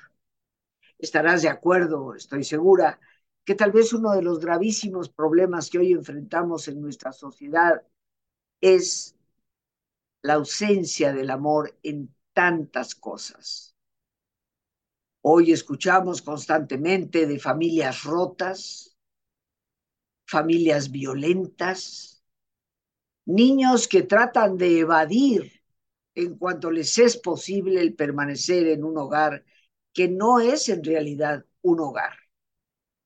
Estarás 0.98 1.44
de 1.44 1.50
acuerdo, 1.50 2.16
estoy 2.16 2.44
segura, 2.44 3.00
que 3.46 3.56
tal 3.56 3.72
vez 3.72 3.94
uno 3.94 4.14
de 4.14 4.24
los 4.24 4.40
gravísimos 4.40 5.10
problemas 5.10 5.70
que 5.70 5.78
hoy 5.80 5.94
enfrentamos 5.94 6.68
en 6.68 6.82
nuestra 6.82 7.14
sociedad 7.14 7.84
es 8.60 9.16
la 10.24 10.34
ausencia 10.34 11.14
del 11.14 11.30
amor 11.30 11.78
en 11.84 12.14
tantas 12.34 12.96
cosas. 12.96 13.76
Hoy 15.22 15.52
escuchamos 15.52 16.22
constantemente 16.22 17.28
de 17.28 17.40
familias 17.40 18.04
rotas, 18.04 18.97
familias 20.28 20.92
violentas, 20.92 22.22
niños 23.26 23.88
que 23.88 24.04
tratan 24.04 24.58
de 24.58 24.80
evadir 24.80 25.64
en 26.16 26.38
cuanto 26.38 26.70
les 26.70 26.98
es 26.98 27.18
posible 27.18 27.82
el 27.82 27.96
permanecer 27.96 28.68
en 28.68 28.84
un 28.84 28.98
hogar 28.98 29.46
que 29.94 30.10
no 30.10 30.40
es 30.40 30.70
en 30.70 30.84
realidad 30.84 31.46
un 31.62 31.80
hogar, 31.80 32.14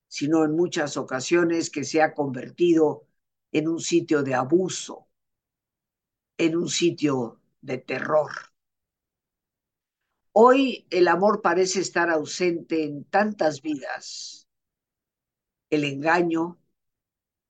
sino 0.07 0.43
en 0.43 0.55
muchas 0.55 0.97
ocasiones 0.97 1.69
que 1.69 1.83
se 1.83 2.01
ha 2.01 2.13
convertido 2.13 3.05
en 3.51 3.67
un 3.67 3.79
sitio 3.79 4.23
de 4.23 4.33
abuso, 4.33 5.07
en 6.37 6.55
un 6.55 6.69
sitio 6.69 7.39
de 7.61 7.77
terror. 7.77 8.31
Hoy 10.31 10.87
el 10.89 11.07
amor 11.07 11.41
parece 11.41 11.81
estar 11.81 12.09
ausente 12.09 12.83
en 12.83 13.03
tantas 13.03 13.61
vidas. 13.61 14.47
El 15.69 15.83
engaño, 15.83 16.60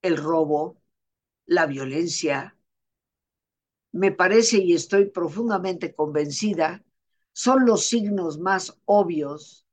el 0.02 0.18
robo, 0.18 0.82
la 1.46 1.66
violencia, 1.66 2.58
me 3.92 4.12
parece 4.12 4.58
y 4.60 4.74
estoy 4.74 5.06
profundamente 5.10 5.94
convencida, 5.94 6.84
son 7.34 7.66
los 7.66 7.86
signos 7.86 8.40
más 8.40 8.78
obvios 8.86 9.66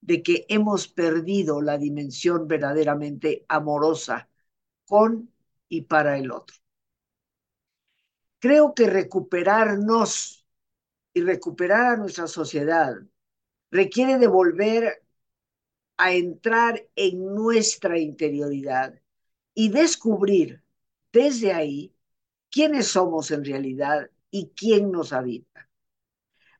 de 0.00 0.22
que 0.22 0.46
hemos 0.48 0.88
perdido 0.88 1.60
la 1.60 1.78
dimensión 1.78 2.48
verdaderamente 2.48 3.44
amorosa 3.48 4.28
con 4.86 5.32
y 5.68 5.82
para 5.82 6.18
el 6.18 6.32
otro. 6.32 6.56
Creo 8.38 8.74
que 8.74 8.86
recuperarnos 8.86 10.46
y 11.12 11.20
recuperar 11.22 11.94
a 11.94 11.96
nuestra 11.96 12.26
sociedad 12.26 12.94
requiere 13.70 14.18
de 14.18 14.26
volver 14.26 15.04
a 15.96 16.12
entrar 16.12 16.88
en 16.96 17.34
nuestra 17.34 17.98
interioridad 17.98 18.94
y 19.54 19.68
descubrir 19.70 20.62
desde 21.12 21.52
ahí 21.52 21.94
quiénes 22.50 22.88
somos 22.88 23.30
en 23.30 23.44
realidad 23.44 24.10
y 24.30 24.50
quién 24.56 24.90
nos 24.90 25.12
habita. 25.12 25.68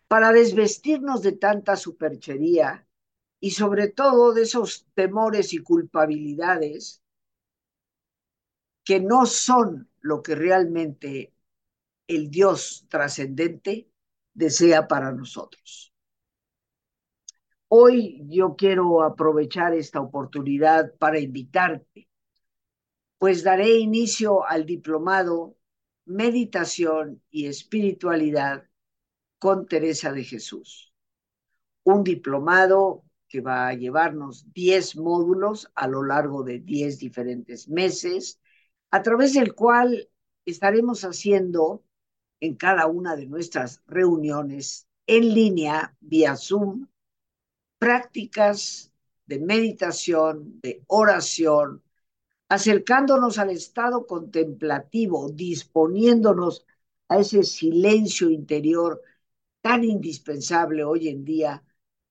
Para 0.09 0.33
desvestirnos 0.33 1.23
de 1.23 1.33
tanta 1.33 1.77
superchería 1.77 2.87
y 3.39 3.53
sobre 3.53 3.89
todo 3.89 4.33
de 4.33 4.43
esos 4.43 4.87
temores 4.95 5.53
y 5.53 5.59
culpabilidades 5.59 7.03
que 8.85 9.01
no 9.01 9.25
son 9.27 9.89
lo 10.01 10.23
que 10.23 10.35
realmente 10.35 11.33
el 12.09 12.31
Dios 12.31 12.87
trascendente 12.89 13.89
desea 14.35 14.89
para 14.89 15.13
nosotros. 15.13 15.95
Hoy 17.69 18.27
yo 18.29 18.57
quiero 18.57 19.03
aprovechar 19.03 19.75
esta 19.75 20.01
oportunidad 20.01 20.93
para 20.97 21.21
invitarte, 21.21 22.10
pues 23.21 23.43
daré 23.43 23.79
inicio 23.79 24.47
al 24.49 24.65
diplomado 24.65 25.55
Meditación 26.07 27.23
y 27.31 27.49
Espiritualidad 27.49 28.67
con 29.39 29.67
Teresa 29.67 30.11
de 30.11 30.25
Jesús. 30.25 30.95
Un 31.83 32.03
diplomado 32.03 33.05
que 33.29 33.43
va 33.43 33.69
a 33.69 33.75
llevarnos 33.75 34.51
10 34.55 34.97
módulos 34.97 35.71
a 35.75 35.87
lo 35.87 36.03
largo 36.03 36.45
de 36.45 36.61
10 36.61 36.99
diferentes 36.99 37.69
meses, 37.69 38.41
a 38.91 39.03
través 39.03 39.35
del 39.35 39.55
cual 39.55 40.09
estaremos 40.47 41.03
haciendo 41.03 41.85
en 42.41 42.57
cada 42.57 42.87
una 42.87 43.17
de 43.17 43.27
nuestras 43.27 43.83
reuniones 43.87 44.89
en 45.07 45.35
línea, 45.35 45.95
vía 46.01 46.37
Zoom, 46.37 46.87
prácticas 47.79 48.95
de 49.27 49.41
meditación, 49.41 50.59
de 50.63 50.83
oración, 50.87 51.83
acercándonos 52.51 53.39
al 53.39 53.51
estado 53.51 54.07
contemplativo, 54.09 55.31
disponiéndonos 55.31 56.67
a 57.09 57.19
ese 57.19 57.45
silencio 57.45 58.29
interior 58.29 59.01
tan 59.61 59.85
indispensable 59.85 60.83
hoy 60.83 61.09
en 61.09 61.25
día 61.25 61.63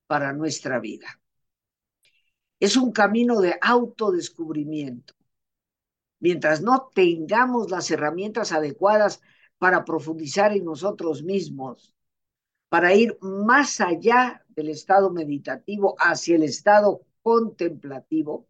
para 0.07 0.31
nuestra 0.31 0.79
vida. 0.79 1.19
Es 2.57 2.77
un 2.77 2.93
camino 2.93 3.41
de 3.41 3.57
autodescubrimiento. 3.61 5.13
Mientras 6.21 6.61
no 6.61 6.89
tengamos 6.93 7.69
las 7.69 7.91
herramientas 7.91 8.53
adecuadas 8.53 9.21
para 9.57 9.83
profundizar 9.83 10.53
en 10.53 10.63
nosotros 10.63 11.21
mismos, 11.21 11.93
para 12.69 12.95
ir 12.95 13.17
más 13.19 13.81
allá 13.81 14.45
del 14.47 14.69
estado 14.69 15.11
meditativo 15.11 15.95
hacia 15.99 16.37
el 16.37 16.43
estado 16.43 17.01
contemplativo, 17.21 18.47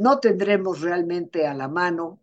no 0.00 0.18
tendremos 0.18 0.80
realmente 0.80 1.46
a 1.46 1.54
la 1.54 1.68
mano 1.68 2.20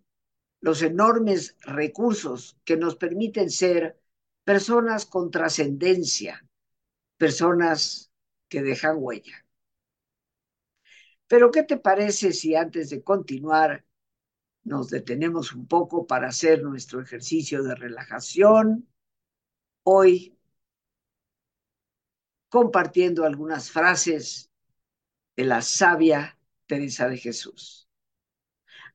los 0.61 0.81
enormes 0.81 1.55
recursos 1.61 2.57
que 2.65 2.75
nos 2.75 2.95
permiten 2.95 3.51
ser 3.51 4.01
personas 4.43 5.05
con 5.05 5.29
trascendencia, 5.29 6.43
personas 7.17 8.11
que 8.49 8.63
dejan 8.63 8.97
huella. 8.97 9.45
Pero 11.27 11.51
¿qué 11.51 11.63
te 11.63 11.77
parece 11.77 12.33
si 12.33 12.55
antes 12.55 12.89
de 12.89 13.03
continuar 13.03 13.85
nos 14.63 14.89
detenemos 14.89 15.53
un 15.53 15.65
poco 15.65 16.05
para 16.05 16.27
hacer 16.27 16.61
nuestro 16.61 17.01
ejercicio 17.01 17.63
de 17.63 17.73
relajación. 17.73 18.89
Hoy 19.83 20.37
compartiendo 22.49 23.23
algunas 23.23 23.71
frases 23.71 24.51
de 25.37 25.45
la 25.45 25.61
sabia 25.61 26.36
Teresa 26.67 27.09
de 27.09 27.17
Jesús. 27.17 27.89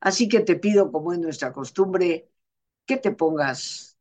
Así 0.01 0.27
que 0.29 0.41
te 0.41 0.55
pido, 0.55 0.91
como 0.91 1.13
es 1.13 1.19
nuestra 1.19 1.51
costumbre, 1.53 2.29
que 2.85 2.97
te 2.97 3.11
pongas 3.11 3.97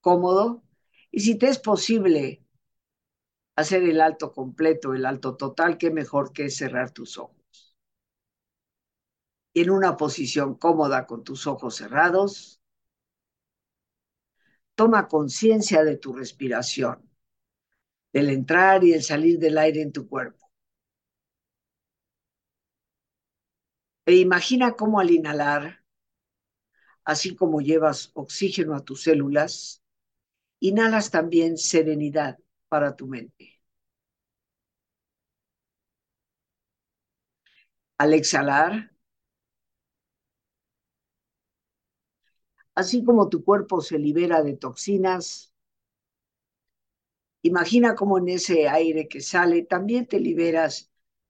cómodo 0.00 0.64
y 1.10 1.20
si 1.20 1.36
te 1.36 1.48
es 1.48 1.58
posible 1.58 2.44
hacer 3.56 3.82
el 3.84 4.02
alto 4.02 4.30
completo, 4.30 4.92
el 4.92 5.06
alto 5.06 5.36
total, 5.36 5.78
qué 5.78 5.90
mejor 5.90 6.34
que 6.34 6.50
cerrar 6.50 6.90
tus 6.90 7.16
ojos 7.16 7.74
en 9.54 9.70
una 9.70 9.96
posición 9.96 10.56
cómoda 10.56 11.06
con 11.06 11.24
tus 11.24 11.46
ojos 11.46 11.76
cerrados. 11.76 12.60
Toma 14.74 15.08
conciencia 15.08 15.82
de 15.82 15.96
tu 15.96 16.12
respiración, 16.12 17.08
del 18.10 18.30
entrar 18.30 18.84
y 18.84 18.94
el 18.94 19.02
salir 19.02 19.38
del 19.38 19.58
aire 19.58 19.82
en 19.82 19.92
tu 19.92 20.08
cuerpo. 20.08 20.41
E 24.06 24.14
imagina 24.26 24.76
cómo 24.76 25.00
al 25.00 25.10
inhalar 25.10 25.62
Así 27.04 27.36
como 27.36 27.60
llevas 27.60 28.10
oxígeno 28.14 28.74
a 28.74 28.84
tus 28.84 29.02
células, 29.04 29.82
inhalas 30.60 31.10
también 31.10 31.58
serenidad 31.58 32.38
para 32.68 32.96
tu 32.96 33.06
mente. 33.08 33.60
Al 37.96 38.12
exhalar, 38.12 38.90
así 42.74 43.02
como 43.02 43.30
tu 43.30 43.42
cuerpo 43.44 43.80
se 43.80 43.98
libera 43.98 44.42
de 44.42 44.56
toxinas, 44.58 45.54
imagina 47.42 47.94
cómo 47.94 48.18
en 48.18 48.28
ese 48.30 48.68
aire 48.68 49.06
que 49.08 49.20
sale 49.20 49.62
también 49.62 50.06
te 50.06 50.18
liberas 50.20 50.90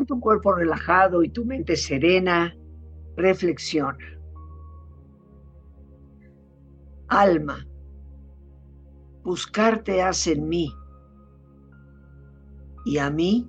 Con 0.00 0.06
tu 0.06 0.18
cuerpo 0.18 0.54
relajado 0.54 1.22
y 1.22 1.28
tu 1.28 1.44
mente 1.44 1.76
serena, 1.76 2.56
reflexiona. 3.18 3.98
Alma, 7.06 7.68
buscarte 9.22 10.00
hace 10.00 10.32
en 10.32 10.48
mí 10.48 10.74
y 12.86 12.96
a 12.96 13.10
mí 13.10 13.46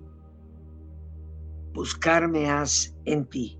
buscarme 1.74 2.50
has 2.50 2.94
en 3.06 3.26
ti. 3.28 3.58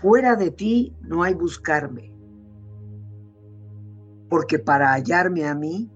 Fuera 0.00 0.34
de 0.34 0.50
ti 0.50 0.96
no 1.02 1.22
hay 1.22 1.34
buscarme, 1.34 2.10
porque 4.30 4.58
para 4.58 4.94
hallarme 4.94 5.46
a 5.46 5.54
mí 5.54 5.90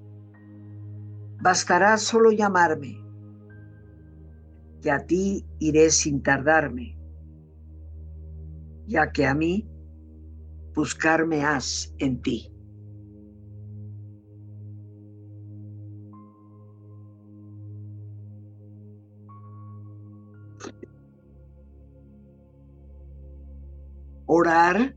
bastará 1.40 1.96
solo 1.96 2.32
llamarme 2.32 3.07
que 4.80 4.90
a 4.90 5.04
ti 5.06 5.44
iré 5.58 5.90
sin 5.90 6.22
tardarme, 6.22 6.96
ya 8.86 9.10
que 9.12 9.26
a 9.26 9.34
mí 9.34 9.68
buscarme 10.74 11.44
has 11.44 11.92
en 11.98 12.22
ti. 12.22 12.52
Orar 24.30 24.94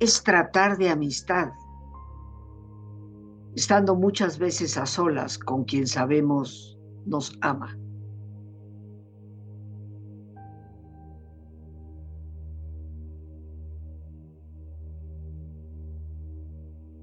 es 0.00 0.22
tratar 0.22 0.76
de 0.76 0.90
amistad, 0.90 1.48
estando 3.54 3.94
muchas 3.94 4.36
veces 4.38 4.76
a 4.76 4.84
solas 4.84 5.38
con 5.38 5.64
quien 5.64 5.86
sabemos 5.86 6.76
nos 7.06 7.38
ama. 7.40 7.78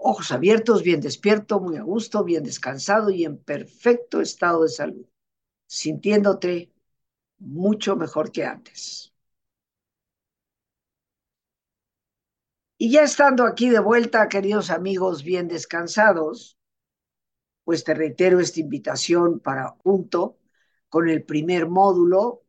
ojos 0.00 0.32
abiertos, 0.32 0.82
bien 0.82 1.00
despierto, 1.00 1.60
muy 1.60 1.76
a 1.76 1.82
gusto, 1.82 2.24
bien 2.24 2.42
descansado 2.42 3.10
y 3.10 3.24
en 3.24 3.36
perfecto 3.38 4.20
estado 4.20 4.62
de 4.62 4.70
salud, 4.70 5.06
sintiéndote 5.66 6.72
mucho 7.38 7.96
mejor 7.96 8.32
que 8.32 8.44
antes. 8.44 9.12
Y 12.78 12.90
ya 12.90 13.02
estando 13.02 13.44
aquí 13.44 13.68
de 13.68 13.80
vuelta, 13.80 14.28
queridos 14.28 14.70
amigos, 14.70 15.22
bien 15.22 15.48
descansados, 15.48 16.56
pues 17.64 17.84
te 17.84 17.92
reitero 17.92 18.40
esta 18.40 18.60
invitación 18.60 19.38
para 19.38 19.68
junto 19.68 20.38
con 20.88 21.08
el 21.08 21.22
primer 21.24 21.68
módulo. 21.68 22.42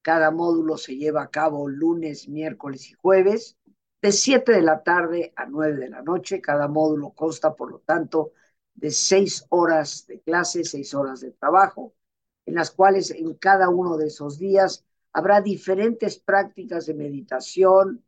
Cada 0.00 0.30
módulo 0.30 0.78
se 0.78 0.96
lleva 0.96 1.22
a 1.22 1.30
cabo 1.30 1.68
lunes, 1.68 2.28
miércoles 2.28 2.90
y 2.90 2.94
jueves 2.94 3.58
de 4.04 4.12
7 4.12 4.52
de 4.52 4.60
la 4.60 4.82
tarde 4.82 5.32
a 5.34 5.46
9 5.46 5.76
de 5.78 5.88
la 5.88 6.02
noche. 6.02 6.42
Cada 6.42 6.68
módulo 6.68 7.14
consta, 7.14 7.54
por 7.54 7.70
lo 7.70 7.78
tanto, 7.78 8.32
de 8.74 8.90
6 8.90 9.46
horas 9.48 10.06
de 10.06 10.20
clase, 10.20 10.62
6 10.62 10.92
horas 10.92 11.22
de 11.22 11.30
trabajo, 11.30 11.94
en 12.44 12.56
las 12.56 12.70
cuales 12.70 13.10
en 13.12 13.32
cada 13.36 13.70
uno 13.70 13.96
de 13.96 14.08
esos 14.08 14.38
días 14.38 14.84
habrá 15.10 15.40
diferentes 15.40 16.18
prácticas 16.18 16.84
de 16.84 16.92
meditación 16.92 18.04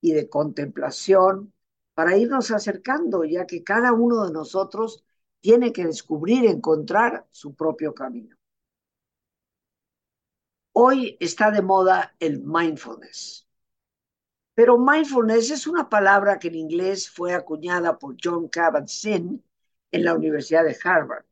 y 0.00 0.12
de 0.12 0.28
contemplación 0.28 1.52
para 1.94 2.16
irnos 2.16 2.52
acercando, 2.52 3.24
ya 3.24 3.44
que 3.44 3.64
cada 3.64 3.92
uno 3.92 4.24
de 4.24 4.32
nosotros 4.32 5.04
tiene 5.40 5.72
que 5.72 5.84
descubrir, 5.84 6.46
encontrar 6.46 7.26
su 7.32 7.56
propio 7.56 7.94
camino. 7.94 8.36
Hoy 10.70 11.16
está 11.18 11.50
de 11.50 11.62
moda 11.62 12.14
el 12.20 12.38
mindfulness. 12.44 13.48
Pero 14.54 14.78
mindfulness 14.78 15.50
es 15.50 15.66
una 15.66 15.88
palabra 15.88 16.38
que 16.38 16.48
en 16.48 16.56
inglés 16.56 17.08
fue 17.08 17.32
acuñada 17.34 17.98
por 17.98 18.16
John 18.22 18.48
Kabat-Zinn 18.48 19.42
en 19.90 20.04
la 20.04 20.14
Universidad 20.14 20.64
de 20.64 20.76
Harvard. 20.82 21.24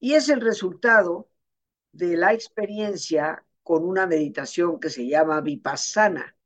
Y 0.00 0.14
es 0.14 0.28
el 0.28 0.40
resultado 0.40 1.28
de 1.92 2.16
la 2.16 2.32
experiencia 2.32 3.44
con 3.62 3.84
una 3.84 4.06
meditación 4.06 4.80
que 4.80 4.90
se 4.90 5.06
llama 5.06 5.40
vipassana. 5.40 6.36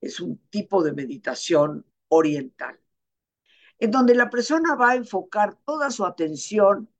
Es 0.00 0.20
un 0.20 0.38
tipo 0.48 0.82
de 0.82 0.92
meditación 0.92 1.86
oriental, 2.08 2.78
en 3.78 3.90
donde 3.90 4.14
la 4.14 4.30
persona 4.30 4.74
va 4.74 4.92
a 4.92 4.96
enfocar 4.96 5.56
toda 5.64 5.90
su 5.90 6.04
atención 6.04 6.90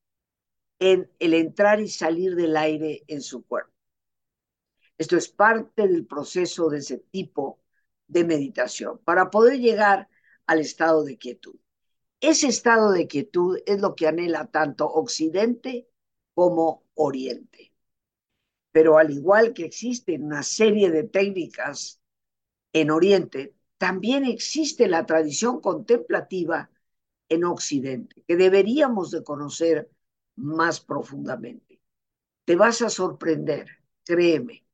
en 0.78 1.10
el 1.18 1.34
entrar 1.34 1.80
y 1.80 1.88
salir 1.88 2.34
del 2.36 2.56
aire 2.56 3.04
en 3.06 3.22
su 3.22 3.44
cuerpo. 3.46 3.72
Esto 4.98 5.16
es 5.16 5.28
parte 5.28 5.88
del 5.88 6.06
proceso 6.06 6.68
de 6.68 6.78
ese 6.78 6.98
tipo 6.98 7.60
de 8.08 8.24
meditación 8.24 8.98
para 9.04 9.30
poder 9.30 9.58
llegar 9.58 10.08
al 10.46 10.60
estado 10.60 11.04
de 11.04 11.18
quietud. 11.18 11.56
Ese 12.20 12.48
estado 12.48 12.92
de 12.92 13.06
quietud 13.06 13.58
es 13.66 13.80
lo 13.80 13.94
que 13.94 14.06
anhela 14.06 14.46
tanto 14.46 14.86
Occidente 14.86 15.88
como 16.34 16.84
Oriente. 16.94 17.72
Pero 18.72 18.98
al 18.98 19.10
igual 19.10 19.52
que 19.52 19.64
existen 19.64 20.24
una 20.24 20.42
serie 20.42 20.90
de 20.90 21.04
técnicas 21.04 22.00
en 22.72 22.90
Oriente, 22.90 23.54
también 23.78 24.24
existe 24.24 24.88
la 24.88 25.04
tradición 25.04 25.60
contemplativa 25.60 26.70
en 27.28 27.44
Occidente, 27.44 28.22
que 28.26 28.36
deberíamos 28.36 29.10
de 29.10 29.24
conocer 29.24 29.90
más 30.36 30.80
profundamente. 30.80 31.80
Te 32.44 32.56
vas 32.56 32.82
a 32.82 32.90
sorprender, 32.90 33.66
créeme, 34.04 34.64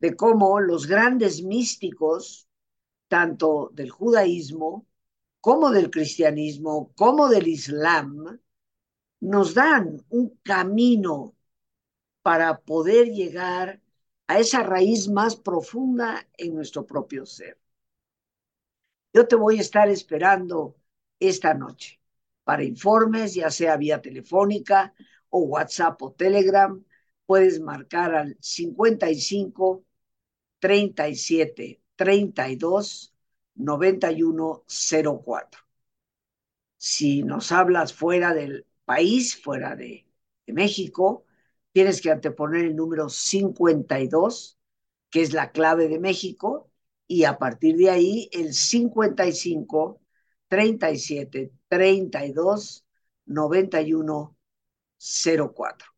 de 0.00 0.16
cómo 0.16 0.60
los 0.60 0.86
grandes 0.86 1.42
místicos, 1.42 2.48
tanto 3.08 3.70
del 3.72 3.90
judaísmo 3.90 4.86
como 5.40 5.70
del 5.70 5.90
cristianismo, 5.90 6.92
como 6.96 7.28
del 7.28 7.48
islam, 7.48 8.40
nos 9.20 9.54
dan 9.54 10.02
un 10.08 10.38
camino 10.42 11.34
para 12.22 12.60
poder 12.60 13.08
llegar 13.08 13.80
a 14.26 14.38
esa 14.38 14.62
raíz 14.62 15.08
más 15.08 15.36
profunda 15.36 16.26
en 16.38 16.54
nuestro 16.54 16.86
propio 16.86 17.26
ser. 17.26 17.58
Yo 19.12 19.28
te 19.28 19.36
voy 19.36 19.58
a 19.58 19.60
estar 19.60 19.88
esperando 19.88 20.76
esta 21.20 21.54
noche 21.54 22.00
para 22.42 22.64
informes, 22.64 23.34
ya 23.34 23.50
sea 23.50 23.76
vía 23.76 24.00
telefónica 24.00 24.94
o 25.30 25.40
WhatsApp 25.40 26.00
o 26.02 26.12
Telegram. 26.12 26.82
Puedes 27.26 27.60
marcar 27.60 28.14
al 28.14 28.36
55 28.40 29.84
37 30.58 31.83
32 31.96 33.14
91 33.54 34.64
04. 34.66 35.60
Si 36.76 37.22
nos 37.22 37.52
hablas 37.52 37.92
fuera 37.92 38.34
del 38.34 38.66
país, 38.84 39.36
fuera 39.36 39.76
de, 39.76 40.06
de 40.46 40.52
México, 40.52 41.24
tienes 41.72 42.00
que 42.00 42.10
anteponer 42.10 42.64
el 42.66 42.76
número 42.76 43.08
52, 43.08 44.58
que 45.10 45.22
es 45.22 45.32
la 45.32 45.52
clave 45.52 45.88
de 45.88 45.98
México, 45.98 46.70
y 47.06 47.24
a 47.24 47.38
partir 47.38 47.76
de 47.76 47.90
ahí 47.90 48.28
el 48.32 48.54
55 48.54 50.00
37 50.48 51.52
32 51.68 52.84
91 53.26 54.36
04. 54.98 55.88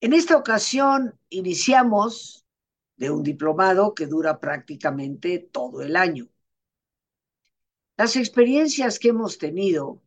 En 0.00 0.12
esta 0.14 0.36
ocasión 0.36 1.18
iniciamos 1.28 2.46
de 3.00 3.10
un 3.10 3.22
diplomado 3.22 3.94
que 3.94 4.06
dura 4.06 4.38
prácticamente 4.40 5.38
todo 5.38 5.80
el 5.80 5.96
año. 5.96 6.28
Las 7.96 8.14
experiencias 8.14 8.98
que 8.98 9.08
hemos 9.08 9.38
tenido 9.38 10.02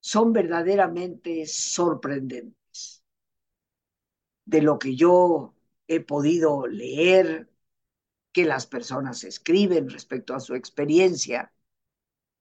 son 0.00 0.32
verdaderamente 0.32 1.44
sorprendentes. 1.46 3.04
De 4.46 4.62
lo 4.62 4.78
que 4.78 4.96
yo 4.96 5.54
he 5.86 6.00
podido 6.00 6.66
leer, 6.66 7.50
que 8.32 8.46
las 8.46 8.66
personas 8.66 9.22
escriben 9.24 9.90
respecto 9.90 10.34
a 10.34 10.40
su 10.40 10.54
experiencia 10.54 11.52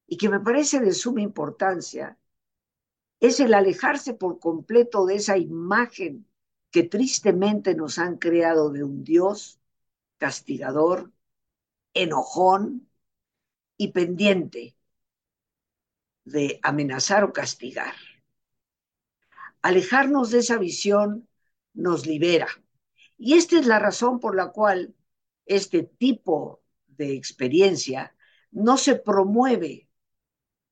y 0.07 0.15
que 0.15 0.29
me 0.29 0.39
parece 0.39 0.79
de 0.79 0.93
suma 0.93 1.21
importancia, 1.21 2.17
es 3.19 3.41
el 3.41 3.53
alejarse 3.53 4.13
por 4.13 4.39
completo 4.39 5.05
de 5.05 5.15
esa 5.15 5.37
imagen 5.37 6.25
que 6.71 6.83
tristemente 6.83 7.75
nos 7.75 7.99
han 7.99 8.17
creado 8.17 8.69
de 8.71 8.85
un 8.85 9.03
Dios 9.03 9.59
castigador, 10.23 11.12
enojón 11.93 12.89
y 13.75 13.89
pendiente 13.91 14.77
de 16.23 16.62
amenazar 16.63 17.25
o 17.25 17.33
castigar. 17.33 17.93
Alejarnos 19.62 20.31
de 20.31 20.39
esa 20.39 20.57
visión 20.57 21.27
nos 21.73 22.07
libera. 22.07 22.47
Y 23.17 23.33
esta 23.33 23.59
es 23.59 23.65
la 23.65 23.79
razón 23.79 24.21
por 24.21 24.33
la 24.33 24.53
cual 24.53 24.95
este 25.45 25.83
tipo 25.83 26.63
de 26.88 27.15
experiencia 27.15 28.15
no 28.49 28.77
se 28.77 28.95
promueve 28.95 29.89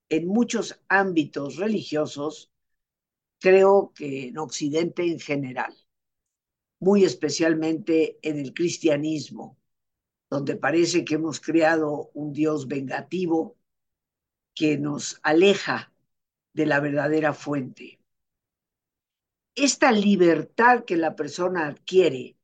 en 0.08 0.28
muchos 0.28 0.82
ámbitos 0.88 1.58
religiosos, 1.58 2.54
creo 3.38 3.92
que 3.94 4.30
en 4.30 4.38
Occidente 4.38 5.04
en 5.04 5.20
general, 5.20 5.76
muy 6.82 7.06
especialmente 7.06 8.18
en 8.24 8.40
el 8.40 8.54
cristianismo, 8.56 9.58
donde 10.32 10.56
parece 10.56 11.06
que 11.06 11.16
hemos 11.16 11.40
creado 11.40 12.10
un 12.16 12.34
Dios 12.34 12.68
vengativo 12.68 13.56
que 14.56 14.80
nos 14.80 15.20
aleja 15.22 15.94
de 16.54 16.66
la 16.66 16.80
verdadera 16.80 17.34
fuente. 17.34 18.00
Esta 19.54 19.92
libertad 19.92 20.84
que 20.84 20.98
la 20.98 21.16
persona 21.16 21.68
adquiere 21.68 22.36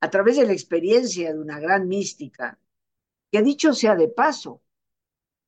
a 0.00 0.10
través 0.10 0.36
de 0.36 0.46
la 0.46 0.52
experiencia 0.52 1.32
de 1.32 1.38
una 1.38 1.58
gran 1.60 1.88
mística, 1.88 2.58
que 3.32 3.40
dicho 3.40 3.72
sea 3.72 3.94
de 3.96 4.08
paso, 4.08 4.60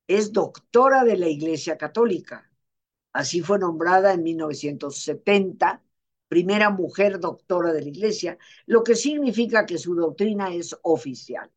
es 0.07 0.33
doctora 0.33 1.03
de 1.03 1.17
la 1.17 1.27
Iglesia 1.27 1.77
Católica. 1.77 2.51
Así 3.11 3.41
fue 3.41 3.59
nombrada 3.59 4.13
en 4.13 4.23
1970, 4.23 5.83
primera 6.33 6.71
mujer 6.71 7.19
doctora 7.19 7.71
de 7.71 7.83
la 7.83 7.89
Iglesia, 7.89 8.39
lo 8.65 8.83
que 8.83 8.95
significa 8.95 9.67
que 9.67 9.77
su 9.77 9.93
doctrina 9.93 10.51
es 10.51 10.75
oficial. 10.81 11.51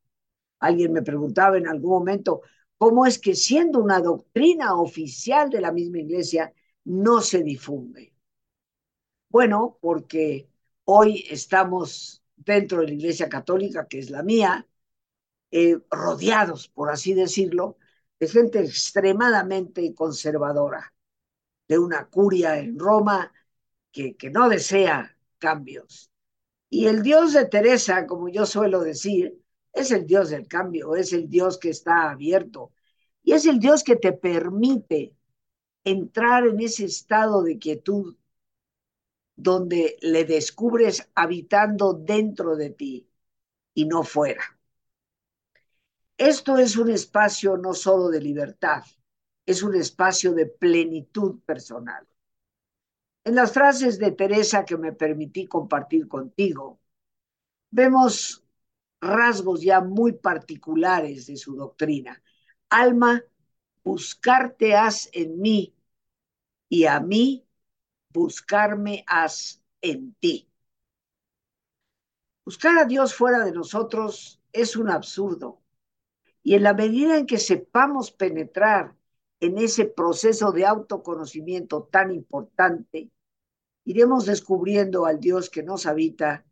Alguien 0.58 0.92
me 0.92 1.00
preguntaba 1.00 1.56
en 1.56 1.66
algún 1.66 1.92
momento, 1.92 2.42
¿cómo 2.76 3.06
es 3.06 3.18
que 3.18 3.34
siendo 3.34 3.78
una 3.78 4.00
doctrina 4.00 4.74
oficial 4.78 5.48
de 5.48 5.62
la 5.62 5.72
misma 5.72 6.00
Iglesia 6.00 6.52
no 6.84 7.22
se 7.22 7.42
difunde? 7.42 8.12
Bueno, 9.30 9.78
porque 9.80 10.46
hoy 10.84 11.24
estamos 11.30 12.22
dentro 12.36 12.82
de 12.82 12.88
la 12.88 12.92
Iglesia 12.92 13.30
Católica, 13.30 13.86
que 13.88 14.00
es 14.00 14.10
la 14.10 14.22
mía, 14.22 14.68
eh, 15.52 15.78
rodeados, 15.90 16.68
por 16.68 16.90
así 16.90 17.14
decirlo, 17.14 17.78
de 18.20 18.28
gente 18.28 18.60
extremadamente 18.60 19.94
conservadora, 19.94 20.92
de 21.66 21.78
una 21.78 22.08
curia 22.10 22.58
en 22.58 22.78
Roma 22.78 23.32
que, 24.18 24.30
no 24.30 24.48
desea 24.48 25.16
cambios. 25.38 26.10
Y 26.68 26.86
el 26.86 27.02
Dios 27.02 27.32
de 27.32 27.46
Teresa, 27.46 28.06
como 28.06 28.28
yo 28.28 28.44
suelo 28.44 28.80
decir, 28.80 29.40
es 29.72 29.90
el 29.90 30.06
Dios 30.06 30.30
del 30.30 30.48
cambio, 30.48 30.96
es 30.96 31.12
el 31.12 31.28
Dios 31.28 31.58
que 31.58 31.70
está 31.70 32.10
abierto 32.10 32.72
y 33.22 33.32
es 33.32 33.46
el 33.46 33.58
Dios 33.58 33.82
que 33.82 33.96
te 33.96 34.12
permite 34.12 35.14
entrar 35.84 36.46
en 36.46 36.60
ese 36.60 36.84
estado 36.84 37.42
de 37.42 37.58
quietud 37.58 38.16
donde 39.36 39.96
le 40.00 40.24
descubres 40.24 41.08
habitando 41.14 41.92
dentro 41.92 42.56
de 42.56 42.70
ti 42.70 43.08
y 43.74 43.86
no 43.86 44.02
fuera. 44.02 44.58
Esto 46.18 46.56
es 46.58 46.76
un 46.76 46.90
espacio 46.90 47.56
no 47.56 47.74
solo 47.74 48.08
de 48.08 48.20
libertad, 48.20 48.82
es 49.44 49.62
un 49.62 49.74
espacio 49.74 50.32
de 50.32 50.46
plenitud 50.46 51.40
personal. 51.44 52.06
En 53.26 53.34
las 53.34 53.52
frases 53.52 53.98
de 53.98 54.12
Teresa 54.12 54.64
que 54.64 54.76
me 54.76 54.92
permití 54.92 55.48
compartir 55.48 56.06
contigo, 56.06 56.78
vemos 57.72 58.44
rasgos 59.00 59.62
ya 59.62 59.80
muy 59.80 60.12
particulares 60.12 61.26
de 61.26 61.36
su 61.36 61.56
doctrina. 61.56 62.22
Alma, 62.70 63.24
buscarte 63.82 64.76
has 64.76 65.10
en 65.12 65.40
mí 65.40 65.74
y 66.68 66.84
a 66.84 67.00
mí 67.00 67.44
buscarme 68.10 69.04
has 69.08 69.60
en 69.80 70.14
ti. 70.20 70.48
Buscar 72.44 72.78
a 72.78 72.84
Dios 72.84 73.12
fuera 73.12 73.44
de 73.44 73.50
nosotros 73.50 74.40
es 74.52 74.76
un 74.76 74.88
absurdo. 74.88 75.60
Y 76.44 76.54
en 76.54 76.62
la 76.62 76.74
medida 76.74 77.18
en 77.18 77.26
que 77.26 77.38
sepamos 77.38 78.12
penetrar 78.12 78.94
en 79.40 79.58
ese 79.58 79.84
proceso 79.84 80.52
de 80.52 80.64
autoconocimiento 80.64 81.88
tan 81.90 82.12
importante, 82.12 83.10
iremos 83.86 84.26
descubriendo 84.26 85.06
al 85.06 85.20
Dios 85.20 85.48
que 85.48 85.62
nos 85.62 85.86
habita 85.86 86.44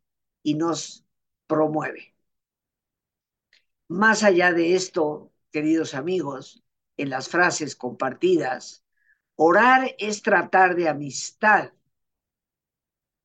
y 0.42 0.54
nos 0.54 1.04
promueve. 1.46 2.14
Más 3.88 4.22
allá 4.22 4.52
de 4.52 4.74
esto, 4.74 5.32
queridos 5.50 5.94
amigos, 5.94 6.64
en 6.96 7.10
las 7.10 7.28
frases 7.28 7.76
compartidas, 7.76 8.84
Orar 9.36 9.96
es 9.98 10.22
tratar 10.22 10.76
de 10.76 10.88
amistad. 10.88 11.72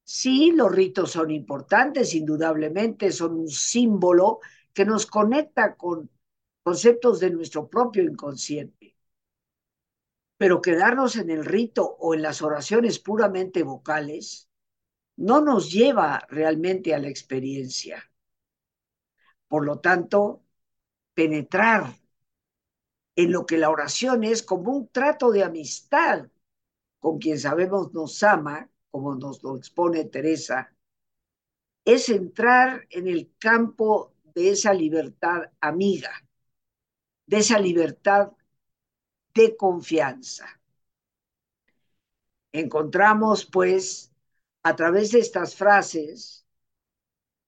Sí, 0.04 0.52
los 0.56 0.72
ritos 0.72 1.12
son 1.12 1.30
importantes, 1.30 2.16
indudablemente, 2.16 3.12
son 3.12 3.40
un 3.40 3.48
símbolo 3.48 4.40
que 4.74 4.86
nos 4.86 5.06
conecta 5.06 5.76
con 5.76 6.10
conceptos 6.64 7.20
de 7.20 7.30
nuestro 7.30 7.70
propio 7.70 8.04
inconsciente. 8.04 8.96
Pero 10.40 10.62
quedarnos 10.62 11.18
en 11.18 11.30
el 11.30 11.44
rito 11.44 11.98
o 12.00 12.14
en 12.14 12.22
las 12.22 12.42
oraciones 12.42 12.98
puramente 12.98 13.62
vocales 13.64 14.50
no 15.18 15.42
nos 15.42 15.70
lleva 15.70 16.26
realmente 16.30 16.96
a 16.96 17.00
la 17.00 17.10
experiencia. 17.10 18.10
Por 19.50 19.66
lo 19.66 19.80
tanto, 19.80 20.46
penetrar 21.14 21.94
en 23.18 23.34
lo 23.34 23.46
que 23.46 23.58
la 23.58 23.70
oración 23.70 24.24
es 24.24 24.42
como 24.42 24.72
un 24.72 24.88
trato 24.88 25.30
de 25.32 25.44
amistad 25.44 26.30
con 27.00 27.20
quien 27.20 27.38
sabemos 27.38 27.92
nos 27.94 28.24
ama, 28.24 28.70
como 28.92 29.16
nos 29.16 29.44
lo 29.44 29.58
expone 29.58 30.06
Teresa, 30.06 30.74
es 31.84 32.08
entrar 32.08 32.88
en 32.92 33.10
el 33.10 33.34
campo 33.38 34.14
de 34.24 34.52
esa 34.52 34.74
libertad 34.74 35.52
amiga, 35.60 36.12
de 37.26 37.40
esa 37.40 37.60
libertad 37.60 38.32
de 39.34 39.58
confianza. 39.58 40.48
Encontramos, 42.52 43.46
pues, 43.46 44.12
a 44.64 44.76
través 44.76 45.12
de 45.12 45.20
estas 45.20 45.56
frases 45.56 46.46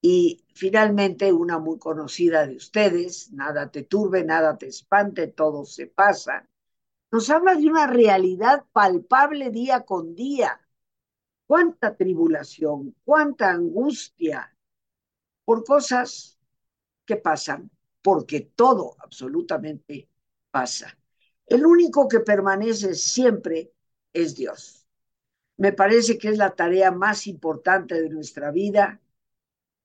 y 0.01 0.43
finalmente 0.53 1.31
una 1.31 1.59
muy 1.59 1.77
conocida 1.79 2.47
de 2.47 2.55
ustedes, 2.55 3.31
nada 3.33 3.69
te 3.71 3.83
turbe, 3.83 4.23
nada 4.23 4.57
te 4.57 4.67
espante, 4.67 5.27
todo 5.27 5.65
se 5.65 5.87
pasa, 5.87 6.47
nos 7.11 7.29
habla 7.29 7.55
de 7.55 7.67
una 7.67 7.87
realidad 7.87 8.65
palpable 8.73 9.51
día 9.51 9.81
con 9.85 10.15
día. 10.15 10.61
Cuánta 11.47 11.95
tribulación, 11.97 12.95
cuánta 13.05 13.51
angustia 13.51 14.55
por 15.45 15.63
cosas 15.65 16.39
que 17.05 17.17
pasan, 17.17 17.71
porque 18.01 18.41
todo 18.55 18.95
absolutamente 18.99 20.09
pasa. 20.51 20.97
El 21.51 21.65
único 21.65 22.07
que 22.07 22.21
permanece 22.21 22.95
siempre 22.95 23.73
es 24.13 24.37
Dios. 24.37 24.87
Me 25.57 25.73
parece 25.73 26.17
que 26.17 26.29
es 26.29 26.37
la 26.37 26.55
tarea 26.55 26.91
más 26.91 27.27
importante 27.27 28.01
de 28.01 28.09
nuestra 28.09 28.51
vida, 28.51 29.01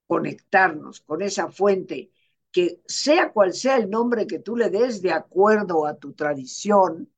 conectarnos 0.07 1.01
con 1.01 1.23
esa 1.23 1.49
fuente 1.51 2.13
que 2.53 2.83
sea 2.87 3.33
cual 3.33 3.53
sea 3.53 3.79
el 3.79 3.91
nombre 3.91 4.29
que 4.29 4.39
tú 4.39 4.55
le 4.55 4.71
des 4.71 5.03
de 5.03 5.11
acuerdo 5.11 5.87
a 5.87 5.97
tu 5.97 6.13
tradición, 6.13 7.13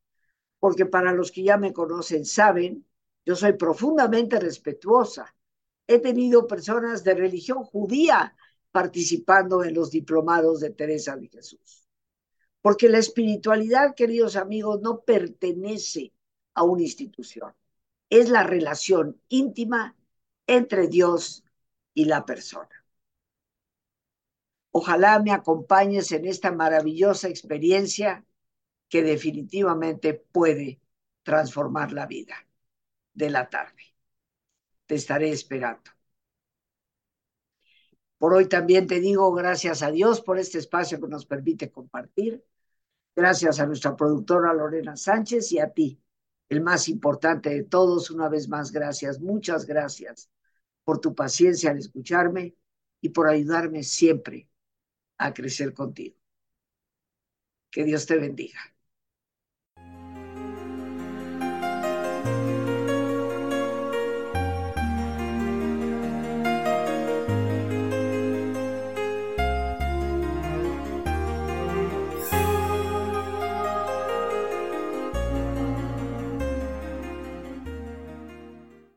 porque 0.59 0.87
para 0.87 1.13
los 1.13 1.31
que 1.31 1.43
ya 1.43 1.59
me 1.59 1.75
conocen 1.75 2.25
saben, 2.25 2.87
yo 3.27 3.37
soy 3.37 3.53
profundamente 3.53 4.41
respetuosa. 4.41 5.37
He 5.87 5.99
tenido 5.99 6.47
personas 6.47 7.05
de 7.05 7.13
religión 7.13 7.65
judía 7.65 8.35
participando 8.73 9.63
en 9.63 9.75
los 9.75 9.91
diplomados 9.91 10.61
de 10.61 10.71
Teresa 10.71 11.17
de 11.17 11.29
Jesús. 11.29 11.88
Porque 12.69 12.91
la 12.91 12.99
espiritualidad, 12.99 13.95
queridos 13.95 14.37
amigos, 14.37 14.83
no 14.83 15.01
pertenece 15.01 16.13
a 16.53 16.65
una 16.65 16.83
institución. 16.83 17.55
Es 18.11 18.29
la 18.29 18.43
relación 18.43 19.19
íntima 19.31 19.97
entre 20.47 20.87
Dios 20.87 21.45
y 21.95 22.05
la 22.05 22.27
persona. 22.27 22.85
Ojalá 24.71 25.19
me 25.19 25.33
acompañes 25.33 26.13
en 26.13 26.27
esta 26.27 26.53
maravillosa 26.53 27.29
experiencia 27.31 28.27
que 28.91 29.03
definitivamente 29.03 30.13
puede 30.13 30.79
transformar 31.23 31.93
la 31.93 32.05
vida 32.05 32.37
de 33.15 33.31
la 33.31 33.49
tarde. 33.49 33.83
Te 34.85 34.95
estaré 34.95 35.31
esperando. 35.31 35.91
Por 38.19 38.35
hoy 38.35 38.47
también 38.47 38.87
te 38.87 39.01
digo 39.01 39.33
gracias 39.33 39.83
a 39.83 39.91
Dios 39.91 40.21
por 40.21 40.39
este 40.39 40.59
espacio 40.59 41.01
que 41.01 41.09
nos 41.09 41.25
permite 41.25 41.71
compartir. 41.71 42.45
Gracias 43.19 43.59
a 43.59 43.67
nuestra 43.67 43.97
productora 43.97 44.55
Lorena 44.55 44.97
Sánchez 44.97 45.51
y 45.51 45.59
a 45.59 45.69
ti, 45.73 46.01
el 46.49 46.61
más 46.61 46.89
importante 46.89 47.51
de 47.51 47.65
todos. 47.65 48.13
Una 48.13 48.29
vez 48.29 48.49
más, 48.49 48.71
gracias, 48.71 49.19
muchas 49.19 49.67
gracias 49.67 50.31
por 50.85 51.01
tu 51.01 51.17
paciencia 51.17 51.73
al 51.73 51.79
escucharme 51.79 52.55
y 53.01 53.09
por 53.09 53.27
ayudarme 53.27 53.83
siempre 53.83 54.49
a 55.17 55.35
crecer 55.35 55.75
contigo. 55.75 56.17
Que 57.73 57.83
Dios 57.83 58.07
te 58.07 58.19
bendiga. 58.19 58.61